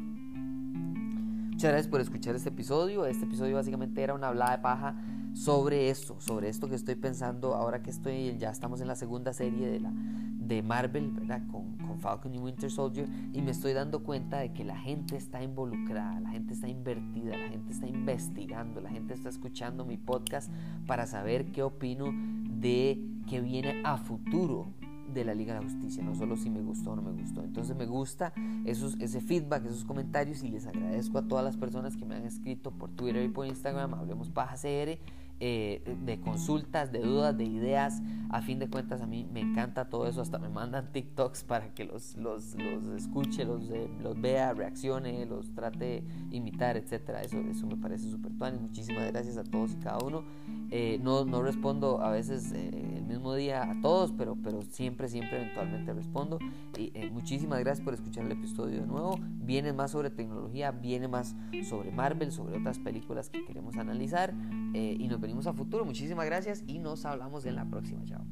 Muchas 1.52 1.72
gracias 1.72 1.88
por 1.88 2.02
escuchar 2.02 2.36
este 2.36 2.50
episodio. 2.50 3.06
Este 3.06 3.24
episodio 3.24 3.56
básicamente 3.56 4.04
era 4.04 4.14
una 4.14 4.28
hablada 4.28 4.58
de 4.58 4.62
paja 4.62 4.96
sobre 5.32 5.90
esto, 5.90 6.20
sobre 6.20 6.50
esto 6.50 6.68
que 6.68 6.76
estoy 6.76 6.96
pensando 6.96 7.56
ahora 7.56 7.82
que 7.82 7.90
estoy, 7.90 8.38
ya 8.38 8.50
estamos 8.50 8.82
en 8.82 8.90
la 8.90 8.98
segunda 8.98 9.32
serie 9.32 9.68
de, 9.68 9.80
la, 9.80 9.94
de 9.94 10.62
Marvel, 10.62 11.12
¿verdad? 11.12 11.42
Con, 11.50 11.78
con 11.78 12.00
Falcon 12.00 12.36
y 12.36 12.38
Winter 12.38 12.70
Soldier, 12.70 13.08
y 13.32 13.42
me 13.42 13.52
estoy 13.52 13.72
dando 13.72 14.04
cuenta 14.04 14.40
de 14.40 14.52
que 14.52 14.66
la 14.66 14.78
gente 14.78 15.16
está 15.16 15.42
involucrada, 15.42 16.20
la 16.20 16.32
gente 16.32 16.54
está 16.54 16.68
invertida, 16.68 17.38
la 17.38 17.48
gente 17.48 17.72
está 17.72 17.88
investigando, 17.88 18.82
la 18.82 18.90
gente 18.90 19.14
está 19.14 19.30
escuchando 19.30 19.86
mi 19.86 19.96
podcast 19.96 20.52
para 20.86 21.08
saber 21.08 21.46
qué 21.54 21.64
opino 21.64 22.12
de 22.60 23.13
qué 23.26 23.42
viene 23.42 23.82
a 23.84 23.98
futuro 23.98 24.68
de 25.14 25.24
la 25.24 25.34
Liga 25.34 25.54
de 25.54 25.62
Justicia, 25.62 26.04
no 26.04 26.16
solo 26.16 26.36
si 26.36 26.50
me 26.50 26.62
gustó 26.62 26.92
o 26.92 26.96
no 26.96 27.02
me 27.02 27.12
gustó. 27.12 27.44
Entonces 27.44 27.76
me 27.76 27.86
gusta 27.86 28.34
esos, 28.66 29.00
ese 29.00 29.22
feedback, 29.22 29.66
esos 29.66 29.86
comentarios 29.86 30.44
y 30.44 30.50
les 30.50 30.66
agradezco 30.66 31.18
a 31.20 31.28
todas 31.28 31.44
las 31.44 31.58
personas 31.58 31.96
que 31.96 32.06
me 32.06 32.16
han 32.16 32.26
escrito 32.26 32.72
por 32.72 32.92
Twitter 32.92 33.24
y 33.24 33.30
por 33.30 33.46
Instagram, 33.46 33.94
hablemos 33.94 34.30
paja 34.30 34.56
CR. 34.56 34.98
Eh, 35.46 35.82
de 36.06 36.22
consultas, 36.22 36.94
de 36.94 37.00
dudas, 37.00 37.38
de 37.38 37.44
ideas. 37.44 38.02
A 38.30 38.42
fin 38.42 38.60
de 38.60 38.70
cuentas, 38.70 39.02
a 39.02 39.06
mí 39.06 39.28
me 39.30 39.42
encanta 39.42 39.90
todo 39.90 40.08
eso. 40.08 40.22
Hasta 40.22 40.40
me 40.40 40.48
mandan 40.48 40.94
TikToks 40.94 41.44
para 41.44 41.74
que 41.74 41.84
los, 41.84 42.16
los, 42.16 42.56
los 42.56 42.86
escuche, 42.96 43.44
los, 43.44 43.70
eh, 43.70 43.90
los 44.02 44.20
vea, 44.22 44.54
reaccione, 44.54 45.26
los 45.26 45.54
trate 45.54 45.78
de 45.78 46.04
imitar, 46.32 46.78
etc. 46.78 47.10
Eso, 47.22 47.40
eso 47.42 47.68
me 47.68 47.76
parece 47.76 48.10
súper 48.10 48.32
tuani. 48.38 48.58
Muchísimas 48.58 49.12
gracias 49.12 49.36
a 49.36 49.44
todos 49.44 49.74
y 49.74 49.76
cada 49.76 49.98
uno. 49.98 50.24
Eh, 50.72 50.98
no, 51.04 51.26
no 51.26 51.44
respondo 51.44 52.02
a 52.02 52.10
veces 52.10 52.54
el 52.54 53.04
mismo 53.04 53.36
día 53.36 53.70
a 53.70 53.82
todos, 53.82 54.14
pero, 54.18 54.38
pero 54.42 54.62
siempre, 54.62 55.10
siempre 55.10 55.42
eventualmente 55.42 55.94
respondo. 55.94 56.40
Y 56.78 56.92
muchísimas 57.12 57.60
gracias 57.60 57.84
por 57.84 57.94
escuchar 57.94 58.26
el 58.26 58.32
episodio 58.32 58.80
de 58.80 58.88
nuevo. 58.88 59.20
Viene 59.20 59.74
más 59.74 59.92
sobre 59.92 60.10
tecnología, 60.10 60.72
viene 60.72 61.10
más 61.10 61.36
sobre 61.70 61.92
Marvel, 61.92 62.32
sobre 62.32 62.58
otras 62.58 62.80
películas 62.80 63.30
que 63.30 63.44
queremos 63.44 63.76
analizar. 63.76 64.34
y 64.74 65.08
nos 65.08 65.20
venimos 65.20 65.33
vimos 65.34 65.48
a 65.48 65.54
futuro. 65.54 65.84
Muchísimas 65.84 66.26
gracias 66.26 66.64
y 66.68 66.80
nos 66.80 67.06
hablamos 67.06 67.46
en 67.46 67.56
la 67.56 67.66
próxima. 67.66 68.04
Chao. 68.06 68.24